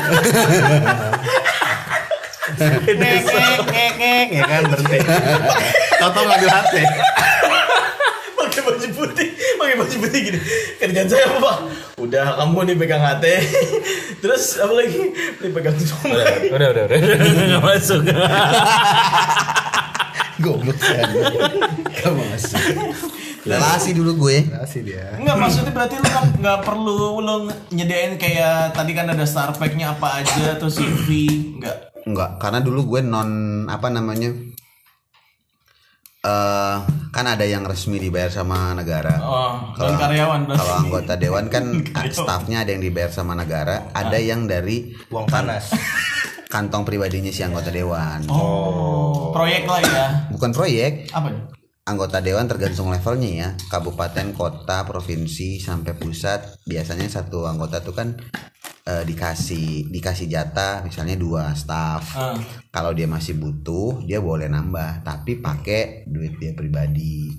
ngek 2.86 2.96
ngek 3.26 3.60
ngek 3.66 3.92
ngek 3.98 4.26
ya 4.32 4.44
kan 4.46 4.62
berhenti 4.66 4.98
Toto 5.98 6.20
ngambil 6.24 6.50
HT 6.50 6.74
putih 10.00 10.20
gini. 10.32 10.38
Kerjaan 10.80 11.08
saya 11.08 11.24
apa 11.28 11.38
pak? 11.38 11.56
Udah 12.00 12.26
kamu 12.40 12.58
nih 12.72 12.76
pegang 12.80 13.02
HT 13.04 13.24
terus 14.24 14.56
apa 14.56 14.72
lagi? 14.72 15.00
Nih 15.44 15.50
pegang 15.52 15.76
somai 15.76 16.48
Udah, 16.50 16.68
udah, 16.72 16.82
udah. 16.88 16.98
Enggak 16.98 17.62
masuk. 17.68 18.00
goblok 20.40 20.78
sih 20.80 20.96
gak 22.00 22.12
masuk. 22.16 22.60
Relasi 23.44 23.90
dulu 23.92 24.28
gue. 24.28 24.48
Relasi 24.48 24.78
dia. 24.84 25.16
Enggak 25.20 25.36
maksudnya 25.36 25.72
berarti 25.72 26.00
lu 26.00 26.04
nggak 26.08 26.26
nggak 26.40 26.58
perlu 26.64 27.20
lu 27.20 27.34
nyediain 27.72 28.16
kayak 28.16 28.72
tadi 28.72 28.92
kan 28.96 29.12
ada 29.12 29.24
star 29.28 29.52
pack-nya 29.52 29.96
apa 29.96 30.24
aja 30.24 30.56
atau 30.56 30.68
CV 30.72 31.28
enggak 31.60 31.92
Enggak, 32.00 32.40
karena 32.40 32.64
dulu 32.64 32.96
gue 32.96 33.00
non 33.04 33.64
apa 33.68 33.92
namanya 33.92 34.32
eh 36.24 36.76
kan 37.10 37.26
ada 37.26 37.42
yang 37.46 37.66
resmi 37.66 37.98
dibayar 37.98 38.30
sama 38.30 38.74
negara. 38.74 39.18
Oh, 39.22 39.74
dan 39.76 39.98
karyawan 39.98 40.46
berarti. 40.46 40.60
Kalau 40.62 40.74
anggota 40.86 41.12
dewan 41.18 41.46
kan 41.50 41.64
stafnya 42.16 42.62
ada 42.62 42.70
yang 42.72 42.82
dibayar 42.82 43.10
sama 43.10 43.34
negara, 43.34 43.90
ada 43.94 44.18
yang 44.18 44.46
dari 44.46 44.94
Uang 45.10 45.26
panas. 45.26 45.70
kantong 46.54 46.82
pribadinya 46.82 47.30
si 47.30 47.46
anggota 47.46 47.70
dewan. 47.70 48.26
Oh, 48.26 49.30
proyek 49.30 49.70
lah 49.70 49.80
ya. 49.82 50.06
Bukan 50.34 50.50
proyek, 50.50 51.06
Apa 51.14 51.30
anggota 51.90 52.22
dewan 52.22 52.46
tergantung 52.46 52.92
levelnya 52.92 53.30
ya 53.34 53.48
kabupaten 53.66 54.30
kota 54.36 54.86
provinsi 54.86 55.58
sampai 55.58 55.98
pusat 55.98 56.62
biasanya 56.62 57.10
satu 57.10 57.50
anggota 57.50 57.82
tuh 57.82 57.96
kan 57.96 58.14
eh, 58.86 59.04
dikasih 59.04 59.88
dikasih 59.90 60.26
jatah 60.30 60.84
misalnya 60.84 61.16
dua 61.18 61.52
staff. 61.56 62.16
Ah. 62.16 62.36
kalau 62.70 62.94
dia 62.94 63.10
masih 63.10 63.36
butuh 63.36 64.04
dia 64.06 64.22
boleh 64.22 64.46
nambah 64.46 65.02
tapi 65.02 65.40
pakai 65.40 66.06
duit 66.06 66.36
dia 66.38 66.52
pribadi. 66.54 67.30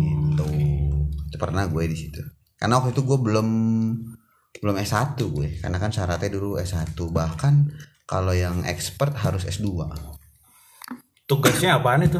Gitu. 0.00 0.48
Itu 1.28 1.36
pernah 1.36 1.68
gue 1.68 1.84
di 1.84 1.96
situ. 1.96 2.20
Karena 2.56 2.80
waktu 2.80 2.96
itu 2.96 3.02
gue 3.04 3.18
belum 3.20 3.48
belum 4.60 4.76
S1 4.80 5.20
gue. 5.20 5.60
Karena 5.60 5.76
kan 5.80 5.92
syaratnya 5.92 6.32
dulu 6.32 6.56
S1 6.60 6.96
bahkan 7.12 7.68
kalau 8.08 8.32
yang 8.32 8.64
expert 8.66 9.14
harus 9.14 9.46
S2 9.46 9.68
Tugasnya 11.28 11.78
apaan 11.78 12.02
itu? 12.02 12.18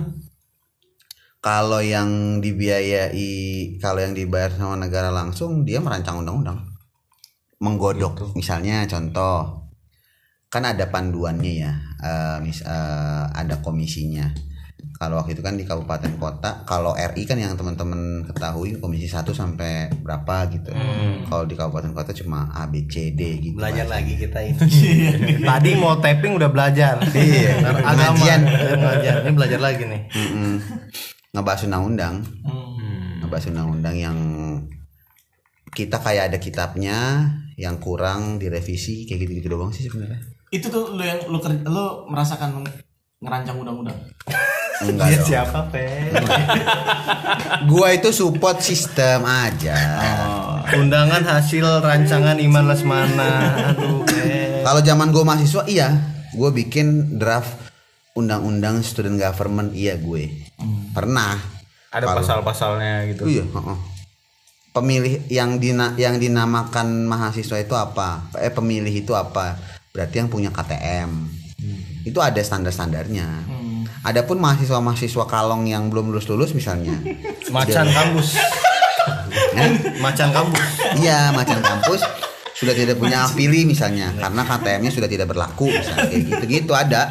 kalau 1.41 1.81
yang 1.81 2.39
dibiayai 2.45 3.33
kalau 3.81 4.05
yang 4.05 4.13
dibayar 4.13 4.53
sama 4.53 4.77
negara 4.77 5.09
langsung 5.09 5.65
dia 5.65 5.81
merancang 5.81 6.21
undang-undang 6.21 6.70
menggodok 7.61 8.33
misalnya 8.35 8.83
contoh 8.85 9.69
kan 10.49 10.65
ada 10.65 10.89
panduannya 10.89 11.53
ya 11.55 11.73
eh, 12.01 12.37
mis- 12.41 12.65
eh, 12.65 13.25
ada 13.31 13.61
komisinya 13.61 14.27
kalau 14.97 15.17
waktu 15.17 15.33
itu 15.33 15.41
kan 15.41 15.57
di 15.57 15.65
kabupaten 15.65 16.17
kota 16.17 16.65
kalau 16.65 16.93
RI 16.93 17.25
kan 17.25 17.37
yang 17.37 17.53
teman-teman 17.53 18.25
ketahui 18.27 18.77
komisi 18.77 19.09
1 19.09 19.25
sampai 19.31 19.89
berapa 19.97 20.49
gitu 20.51 20.73
kalau 21.25 21.45
di 21.45 21.53
kabupaten 21.53 21.93
kota 21.93 22.13
cuma 22.13 22.49
A 22.51 22.65
B 22.65 22.85
C 22.85 23.13
D 23.13 23.41
gitu 23.41 23.57
Belajar 23.57 23.85
lagi 23.87 24.17
kita 24.17 24.41
ini. 24.41 24.57
Tadi 25.49 25.71
mau 25.75 25.97
tapping 25.97 26.37
udah 26.37 26.49
belajar. 26.49 27.01
Iya, 27.07 27.65
Agama. 27.81 28.21
Iya, 28.21 28.37
belajar. 28.77 29.15
Ini 29.25 29.33
belajar 29.33 29.61
lagi 29.61 29.83
nih. 29.85 30.03
Mm-mm. 30.11 30.55
ngebahas 31.31 31.61
undang-undang 31.65 32.17
Hmm. 32.43 33.23
ngebahas 33.23 33.45
undang-undang 33.53 33.95
yang 33.97 34.19
kita 35.71 35.97
kayak 35.97 36.29
ada 36.29 36.39
kitabnya 36.39 36.99
yang 37.55 37.77
kurang 37.77 38.37
direvisi 38.37 39.05
kayak 39.05 39.21
gitu-gitu 39.21 39.49
doang 39.49 39.71
sih 39.71 39.85
sebenarnya 39.85 40.21
Itu 40.49 40.67
tuh 40.67 40.93
lu 40.93 41.01
yang 41.01 41.23
lu 41.27 41.39
ker- 41.39 41.63
lu 41.63 41.85
merasakan 42.07 42.67
ngerancang 43.19 43.55
undang-undang. 43.57 43.95
enggak 44.83 45.07
Dia 45.07 45.17
dong 45.17 45.29
siapa, 45.29 45.59
Pe? 45.69 45.85
gua 47.71 47.93
itu 47.93 48.09
support 48.11 48.59
sistem 48.59 49.23
aja 49.23 49.77
Undangan 50.73 51.21
hasil 51.21 51.81
rancangan 51.81 52.35
Iman 52.37 52.65
Lesmana. 52.65 53.31
Aduh, 53.71 54.03
Pe. 54.03 54.63
kalau 54.63 54.81
zaman 54.81 55.11
gua 55.11 55.25
mahasiswa 55.25 55.63
iya 55.67 55.89
gua 56.33 56.49
bikin 56.49 57.17
draft 57.17 57.61
undang-undang 58.13 58.83
student 58.83 59.17
government 59.17 59.71
iya 59.71 59.95
gue 59.95 60.27
pernah 60.91 61.39
Ada 61.91 62.11
pasal-pasalnya 62.11 63.07
gitu. 63.07 63.23
iya 63.25 63.45
heeh. 63.47 63.79
Pemilih 64.71 65.27
yang 65.27 65.59
dina 65.59 65.95
yang 65.99 66.19
dinamakan 66.19 67.07
mahasiswa 67.07 67.59
itu 67.59 67.75
apa? 67.75 68.31
Eh 68.39 68.55
pemilih 68.55 68.93
itu 68.93 69.13
apa? 69.19 69.59
Berarti 69.91 70.23
yang 70.23 70.31
punya 70.31 70.55
KTM 70.55 71.41
itu 72.05 72.19
ada 72.21 72.41
standar-standarnya. 72.41 73.29
Adapun 74.01 74.41
mahasiswa-mahasiswa 74.41 75.25
kalong 75.29 75.69
yang 75.69 75.93
belum 75.93 76.09
lulus 76.09 76.25
lulus 76.33 76.51
misalnya. 76.57 76.97
Macan 77.55 77.85
kampus. 77.91 78.41
Macan 80.01 80.29
kampus. 80.33 80.67
iya 80.97 81.29
macan 81.35 81.61
kampus. 81.61 82.01
Sudah 82.57 82.73
tidak 82.73 82.97
punya 82.97 83.29
hak 83.29 83.37
pilih 83.37 83.69
misalnya. 83.69 84.09
Karena 84.17 84.41
KTM-nya 84.47 84.93
sudah 84.93 85.09
tidak 85.11 85.29
berlaku 85.29 85.69
misalnya. 85.69 86.09
Kayak 86.09 86.23
gitu-gitu 86.33 86.73
ada. 86.73 87.03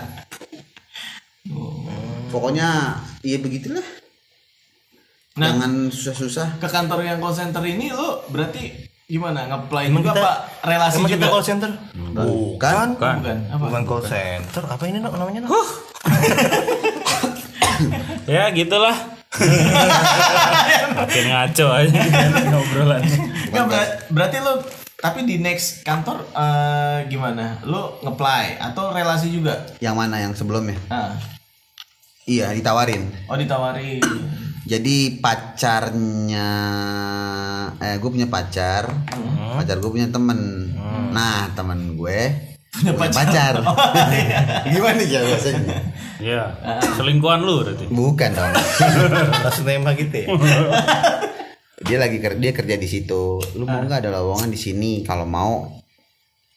Pokoknya 2.34 2.98
iya 3.22 3.38
begitulah 3.38 3.86
Nah. 5.39 5.47
jangan 5.49 5.71
susah-susah 5.88 6.60
Ke 6.60 6.67
kantor 6.67 6.99
yang 7.02 7.17
call 7.17 7.32
center 7.32 7.63
ini 7.63 7.89
lu 7.89 8.19
berarti 8.28 8.75
gimana? 9.06 9.47
Nge-apply 9.47 9.84
Emang 9.86 10.04
juga 10.04 10.12
kita- 10.12 10.21
apa 10.21 10.32
relasi 10.62 10.95
Emang 10.95 11.08
juga? 11.08 11.15
kita 11.17 11.28
call 11.30 11.45
center? 11.45 11.71
bukan 11.95 12.88
Bukan. 12.91 13.38
Apa? 13.47 13.63
Bukan 13.65 13.84
call 13.84 14.04
center. 14.04 14.63
Apa 14.65 14.84
ini 14.86 14.99
Nok, 14.99 15.15
namanya? 15.15 15.41
Nok? 15.41 15.67
Ya 18.28 18.52
gitulah. 18.52 18.93
Makin 20.99 21.25
ngaco 21.28 21.65
aja 21.71 21.99
ngobrolan. 22.45 23.02
Nggak, 23.47 23.65
ber- 23.65 23.97
berarti 24.12 24.38
lu 24.38 24.54
tapi 24.95 25.23
di 25.23 25.39
next 25.39 25.82
kantor 25.82 26.28
eh, 26.30 27.08
gimana? 27.08 27.63
Lu 27.63 27.97
nge-apply 27.99 28.60
atau 28.62 28.91
relasi 28.91 29.32
juga? 29.32 29.56
yang 29.80 29.95
mana 29.95 30.19
yang 30.19 30.34
sebelumnya 30.34 30.75
Ah. 30.88 31.15
iya 32.25 32.52
ditawarin 32.52 33.08
Oh 33.25 33.34
ditawarin. 33.34 34.04
Jadi 34.69 35.17
pacarnya 35.17 36.51
eh 37.82 37.97
gue 37.97 38.10
punya 38.10 38.29
pacar. 38.29 38.86
Pacar 39.58 39.82
gue 39.82 39.89
punya 39.89 40.05
temen. 40.08 40.69
Nah 41.10 41.49
temen 41.58 41.97
gue 41.97 42.49
punya 42.69 42.93
pacar, 42.93 43.65
gimana 44.71 45.01
ya 45.01 45.25
bahasanya 45.25 45.77
Ya, 46.21 46.53
selingkuhan 46.95 47.41
lu 47.41 47.65
berarti. 47.65 47.89
bukan 47.89 48.29
dong. 48.29 48.53
Langsung 49.43 49.65
tembak 49.65 49.97
gitu 49.97 50.15
ya. 50.21 50.27
dia 51.82 51.97
lagi 51.97 52.21
kerja 52.21 52.38
dia 52.38 52.53
kerja 52.53 52.75
di 52.77 52.86
situ. 52.86 53.41
Lu 53.58 53.65
mau 53.65 53.82
nggak 53.82 54.05
ada 54.05 54.21
lowongan 54.21 54.53
di 54.53 54.60
sini? 54.60 55.01
Kalau 55.01 55.25
mau 55.25 55.79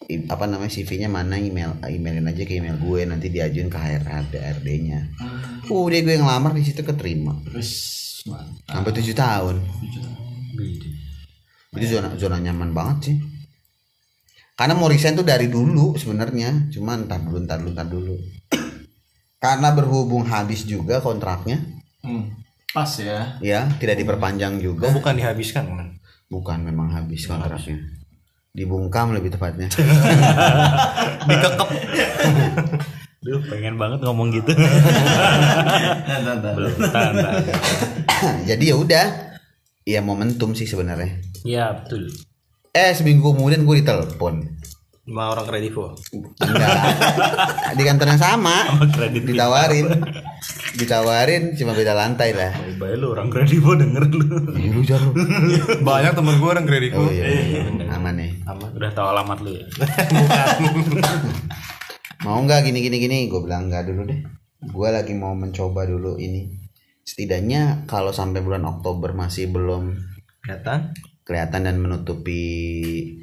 apa 0.07 0.45
namanya 0.47 0.71
CV-nya 0.71 1.07
mana 1.07 1.39
email 1.39 1.79
emailin 1.83 2.27
aja 2.27 2.43
ke 2.43 2.59
email 2.59 2.75
gue 2.75 3.07
nanti 3.07 3.31
diajuin 3.31 3.71
ke 3.71 3.77
HRD 3.79 4.35
HRD-nya 4.35 4.99
udah 5.71 5.99
gue 6.03 6.15
ngelamar 6.19 6.51
di 6.51 6.63
situ 6.65 6.83
keterima. 6.83 7.35
Mantap. 8.23 8.71
sampai 8.71 8.91
tujuh 8.95 9.15
tahun. 9.15 9.55
Itu 11.75 11.85
zona 11.91 12.15
zona 12.15 12.39
nyaman 12.39 12.71
banget 12.71 12.97
sih. 13.11 13.17
Karena 14.55 14.79
mau 14.79 14.87
resign 14.87 15.19
tuh 15.19 15.27
dari 15.27 15.51
dulu 15.51 15.99
sebenarnya. 15.99 16.71
Cuman 16.71 17.11
ntar 17.11 17.19
dulu 17.19 17.43
ntar 17.43 17.59
dulu 17.59 17.71
ntar 17.75 17.87
dulu. 17.91 18.15
Karena 19.43 19.75
berhubung 19.75 20.23
habis 20.23 20.63
juga 20.63 21.03
kontraknya. 21.03 21.59
Hmm. 21.99 22.31
Pas 22.71 22.89
ya. 22.95 23.37
ya 23.43 23.67
tidak 23.77 23.99
diperpanjang 23.99 24.63
juga. 24.63 24.87
Oh, 24.89 24.97
bukan 24.97 25.19
dihabiskan 25.19 25.67
kan? 25.67 25.89
bukan 26.33 26.65
memang 26.65 26.89
habis 26.89 27.29
kontraknya 27.29 27.77
dibungkam 28.53 29.11
lebih 29.11 29.33
tepatnya 29.33 29.65
Dikekep. 31.27 31.69
Duh, 33.19 33.39
pengen 33.47 33.75
banget 33.75 33.99
ngomong 33.99 34.29
gitu. 34.29 34.53
Nah, 36.03 36.19
nah, 36.21 36.35
nah. 36.37 36.53
Belum 36.53 36.75
tanda. 36.87 37.39
jadi 38.43 38.63
ya 38.63 38.75
udah 38.77 39.05
ya 39.83 39.99
momentum 39.99 40.53
sih 40.53 40.63
sebenarnya 40.63 41.17
Ya, 41.41 41.73
betul. 41.73 42.13
eh 42.69 42.91
seminggu 42.91 43.33
kemudian 43.33 43.63
gue 43.63 43.81
ditelepon 43.81 44.45
Sama 45.03 45.35
orang 45.35 45.43
kredivo. 45.43 45.91
enggak 46.39 46.71
di 47.75 47.83
kantor 47.83 48.07
yang 48.15 48.21
sama 48.23 48.55
Sama 48.71 48.87
kredit 48.87 49.27
ditawarin 49.27 49.87
ditawarin 50.79 51.43
cuma 51.59 51.75
beda 51.75 51.91
lantai 51.91 52.31
lah 52.31 52.55
Baik 52.79 53.03
lu 53.03 53.11
orang 53.11 53.27
kredivo 53.27 53.75
denger 53.75 54.07
lu. 54.07 54.23
Ih, 54.55 54.71
lu 54.71 54.79
jauh 54.87 55.11
Banyak 55.83 56.15
temen 56.15 56.39
gue 56.39 56.47
orang 56.47 56.63
kreditku. 56.63 57.03
oh 57.03 57.11
iya, 57.11 57.27
iya. 57.27 57.67
aman 57.91 58.15
nih 58.15 58.31
Udah 58.47 58.91
tahu 58.95 59.07
alamat 59.11 59.43
lu 59.43 59.51
ya. 59.51 59.67
mau 62.23 62.39
nggak 62.39 62.63
gini 62.63 62.79
gini 62.79 62.97
gini 63.03 63.17
gue 63.27 63.43
bilang 63.43 63.67
nggak 63.67 63.91
dulu 63.91 64.07
deh 64.07 64.23
gue 64.63 64.87
lagi 64.87 65.11
mau 65.11 65.35
mencoba 65.35 65.83
dulu 65.83 66.15
ini 66.15 66.47
setidaknya 67.03 67.83
kalau 67.83 68.15
sampai 68.15 68.39
bulan 68.39 68.63
Oktober 68.63 69.11
masih 69.11 69.51
belum 69.51 70.13
Kelihatan? 70.43 70.91
Kelihatan 71.23 71.63
dan 71.63 71.75
menutupi 71.77 72.43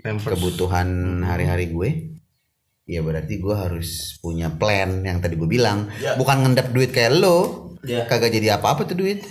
Pampers. 0.00 0.32
kebutuhan 0.32 0.88
hari-hari 1.22 1.68
gue. 1.68 1.90
Ya 2.84 3.00
berarti 3.00 3.38
gue 3.38 3.54
harus 3.54 3.88
punya 4.18 4.50
plan 4.50 5.00
yang 5.00 5.20
tadi 5.20 5.36
gue 5.36 5.46
bilang. 5.46 5.86
Ya. 5.96 6.16
bukan 6.16 6.42
ngendap 6.42 6.70
duit 6.70 6.90
kayak 6.90 7.14
lo. 7.14 7.70
Ya. 7.80 8.04
kagak 8.04 8.30
jadi 8.30 8.56
apa-apa 8.56 8.84
tuh 8.84 8.96
duit. 8.96 9.24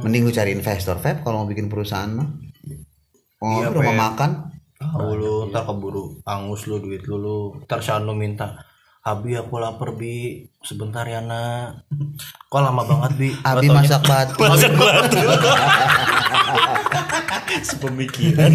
Mending 0.00 0.22
lu 0.22 0.30
cari 0.30 0.50
investor 0.50 0.96
Feb 0.96 1.20
kalau 1.20 1.42
mau 1.42 1.48
bikin 1.48 1.66
perusahaan 1.66 2.08
mah. 2.08 2.28
Oh 3.38 3.60
Iya, 3.60 3.72
rumah 3.72 3.96
makan. 4.08 4.30
Tahu 4.76 5.12
lu 5.12 5.34
ntar 5.48 5.64
keburu 5.64 6.20
angus 6.22 6.64
lu 6.64 6.78
duit 6.78 7.04
lu 7.04 7.16
lu. 7.16 7.38
Ntar 7.64 7.80
Shano 7.80 8.12
minta 8.12 8.64
Abi 9.00 9.32
aku 9.32 9.56
lapar 9.56 9.92
Bi. 9.92 10.44
Sebentar 10.60 11.04
ya 11.04 11.20
nak. 11.20 11.88
Kok 12.46 12.60
lama 12.60 12.84
banget 12.84 13.12
Bi? 13.16 13.28
Abi 13.40 13.68
Nggak 13.68 13.88
taunya- 13.88 13.88
masak 13.88 14.02
batu 14.04 14.36
Sepemikiran. 17.68 18.50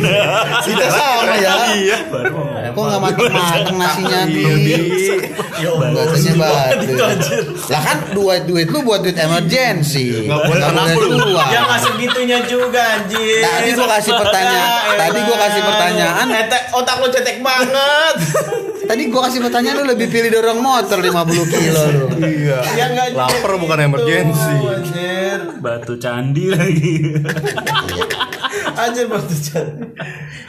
Kita 0.65 0.87
sama 0.89 1.35
ya. 1.37 1.53
Iya. 1.75 1.97
Kok 2.71 2.83
nggak 2.83 3.01
mateng-mateng 3.01 3.75
nasinya 3.77 4.19
nih? 4.27 4.45
Katanya 5.55 6.33
batu. 6.39 6.87
Lah 7.71 7.81
kan 7.83 7.97
duit 8.15 8.43
duit 8.47 8.67
lu 8.71 8.79
buat 8.83 9.03
duit 9.03 9.17
emergency. 9.17 10.27
Anak 10.29 10.95
lu. 10.99 11.35
uang. 11.35 11.49
Ya 11.51 11.59
nggak 11.65 11.79
segitu 11.83 12.19
juga 12.47 12.81
anjir. 12.99 13.41
Tadi 13.43 13.69
gua 13.75 13.87
kasih 13.99 14.13
pertanyaan. 14.15 14.95
Tadi 14.97 15.19
gua 15.23 15.37
kasih 15.39 15.61
pertanyaan. 15.63 16.25
Otak 16.75 16.95
lu 16.99 17.07
cetek 17.11 17.37
banget. 17.39 18.15
Tadi 18.85 19.03
gua 19.09 19.21
kasih 19.29 19.39
pertanyaan 19.41 19.75
lu 19.81 19.85
lebih 19.95 20.07
pilih 20.13 20.29
dorong 20.29 20.59
motor 20.61 20.99
50 21.01 21.53
kilo 21.53 21.83
lu. 21.89 22.05
Iya. 22.25 22.59
ya 22.77 22.85
nggak 22.93 23.07
Lapar 23.17 23.51
gitu, 23.57 23.61
bukan 23.65 23.79
emergency. 23.81 24.55
Batu 25.61 25.97
candi 25.97 26.53
lagi. 26.53 26.95
Anjir 28.75 29.05
batu 29.07 29.35
cantik. 29.35 29.89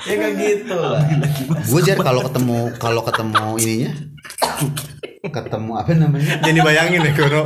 Ya 0.07 0.13
nggak 0.19 0.33
gitu 0.39 0.75
lah. 0.75 1.03
Gue 1.67 1.81
jar 1.83 1.99
kalau 2.03 2.21
ketemu 2.27 2.59
kalau 2.79 3.03
ketemu 3.07 3.45
ininya 3.63 3.93
ketemu 5.27 5.73
apa 5.75 5.91
namanya? 5.91 6.39
Jangan 6.39 6.55
dibayangin 6.55 7.01
ya 7.03 7.13
Kono. 7.19 7.43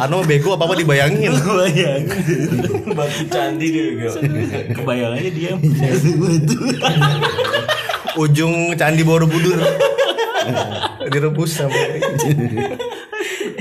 Anu 0.00 0.16
bego 0.24 0.52
apa 0.56 0.64
apa 0.68 0.74
dibayangin. 0.76 1.32
Kebayang. 1.32 2.02
Batu 2.92 3.22
candi 3.32 3.66
juga. 3.72 4.08
Kebayang 4.76 5.12
aja 5.16 5.30
dia. 5.32 5.52
Ujung 8.20 8.76
candi 8.76 9.02
Borobudur. 9.04 9.56
Direbus 11.12 11.54
sampai 11.54 11.98
Ih, 11.98 12.34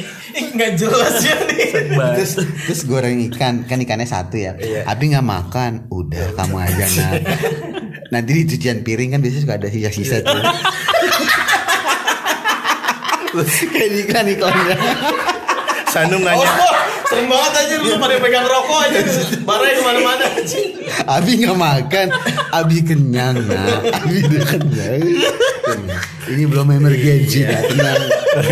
nggak 0.52 0.72
jelas 0.76 1.16
ya 1.20 1.36
nih. 1.44 1.68
Terus 2.16 2.32
terus 2.38 2.82
goreng 2.84 3.20
ikan 3.32 3.64
kan 3.64 3.78
ikannya 3.78 4.06
satu 4.06 4.36
ya. 4.36 4.54
Abi 4.84 5.10
nggak 5.10 5.24
makan, 5.24 5.72
udah 5.88 6.36
kamu 6.36 6.56
aja 6.60 6.86
nah. 6.98 7.12
Nanti 8.12 8.32
di 8.34 8.44
cucian 8.46 8.84
piring 8.84 9.16
kan 9.16 9.20
biasanya 9.20 9.42
suka 9.42 9.56
ada 9.56 9.68
sisa-sisa 9.68 10.20
tuh. 10.20 10.36
Kayak 13.72 13.92
iklan 14.04 14.28
iklannya. 14.28 14.76
Sanum 15.88 16.20
Oh, 16.20 16.28
nanya. 16.28 16.48
oh, 16.48 16.76
serem 17.12 17.28
banget 17.28 17.54
aja 17.60 17.74
lu 17.84 18.00
pada 18.00 18.16
pegang 18.24 18.48
rokok 18.48 18.80
aja. 18.88 19.00
Barangnya 19.44 19.74
ke 19.76 19.84
mana-mana. 19.84 20.26
Abi 21.12 21.32
nggak 21.44 21.58
makan, 21.60 22.08
Abi 22.56 22.78
kenyang 22.88 23.36
nah. 23.52 23.68
Abi 24.00 24.18
udah 24.24 24.44
kenyang. 24.48 25.02
Ini 26.32 26.44
belum 26.48 26.68
emergency 26.72 27.44
dah, 27.44 27.60
tenang. 27.68 28.02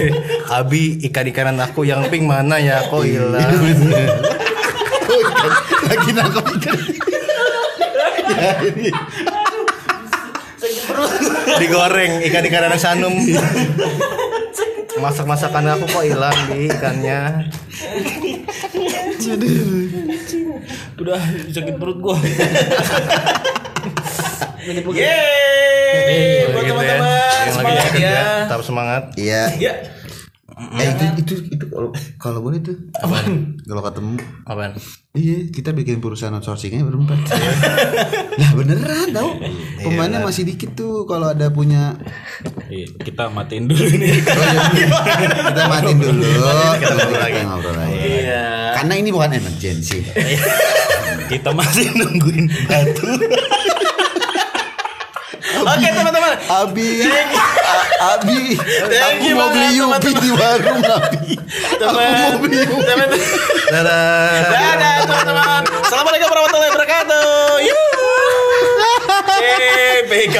Abi 0.60 0.99
ikan-ikanan 1.07 1.55
aku 1.64 1.88
yang 1.88 2.03
pink 2.12 2.28
mana 2.28 2.60
ya? 2.60 2.84
Kok 2.91 3.07
hilang? 3.07 3.47
Oh, 5.10 5.20
ikan. 5.24 5.51
Lagi 5.88 6.10
nangkep 6.12 6.45
ikan. 6.60 6.80
Ya, 8.30 8.51
ini. 8.68 8.91
Digoreng 11.64 12.14
ikan-ikanan 12.28 12.76
Sanum. 12.76 13.16
Masak-masakan 14.99 15.80
aku 15.80 15.86
kok 15.88 16.03
hilang 16.03 16.36
di 16.51 16.68
ikannya. 16.68 17.47
Udah 21.01 21.19
sakit 21.49 21.75
perut 21.77 21.97
gua. 21.99 22.17
Yeay, 24.93 26.51
buat 26.53 26.61
Gitu 26.61 26.73
ya. 26.75 26.77
teman-teman 26.77 27.49
semangat 27.49 27.86
kerja, 27.89 28.09
ya. 28.09 28.23
tetap 28.45 28.61
semangat. 28.61 29.03
Iya. 29.17 29.41
Ya, 29.57 29.73
Eh 30.60 30.88
itu 30.91 31.03
itu 31.24 31.34
itu 31.55 31.66
kalau 31.72 31.89
kalau 32.20 32.39
boleh 32.43 32.60
tuh. 32.60 32.76
Kalau 33.64 33.82
ketemu 33.84 34.20
Apaan? 34.43 34.76
Iya, 35.10 35.49
kita 35.49 35.74
bikin 35.74 36.03
perusahaan 36.03 36.36
outsourcingnya 36.36 36.86
berempat. 36.86 37.18
nah 38.39 38.49
beneran 38.53 39.10
tau 39.10 39.36
Pemainnya 39.82 40.22
masih 40.22 40.45
dikit 40.45 40.78
tuh 40.78 41.10
kalau 41.10 41.34
ada 41.34 41.49
punya 41.49 41.97
Iya, 42.70 42.86
kita 43.01 43.34
matiin 43.34 43.66
dulu 43.66 43.89
nih. 43.89 44.22
kita 45.49 45.64
matiin 45.66 45.97
dulu. 45.97 46.30
Kita 46.78 46.93
ngobrol 46.93 47.18
lagi. 47.18 47.41
ngobrol 47.41 47.74
lagi. 47.74 47.97
Iya. 47.97 48.45
Karena 48.78 48.93
ini 49.01 49.10
bukan 49.10 49.32
emergency. 49.34 50.05
kita 51.34 51.49
masih 51.57 51.89
nungguin 51.97 52.45
batu. 52.70 53.10
Oke 55.60 55.88
teman-teman. 55.91 56.34
Abi, 56.49 56.89
Abi, 57.99 58.39
Thank 58.88 59.20
aku 59.20 59.28
you 59.28 59.36
mau 59.36 59.51
beli 59.51 59.68
banget, 59.76 60.01
Yupi 60.01 60.12
di 60.16 60.30
warung 60.32 60.82
Abi. 60.82 61.36
Aku 61.76 61.97
mau 61.99 62.32
beli 62.39 62.60
Yupi. 62.64 62.84
Teman-teman. 62.88 63.28
Dadah. 63.70 64.49
Dadah 64.49 64.95
teman-teman. 65.03 65.62
Assalamualaikum 65.84 66.28
warahmatullahi 66.32 66.72
wabarakatuh. 66.72 67.60
Yuh. 67.68 67.78
Eh, 69.39 69.97
PK. 70.10 70.38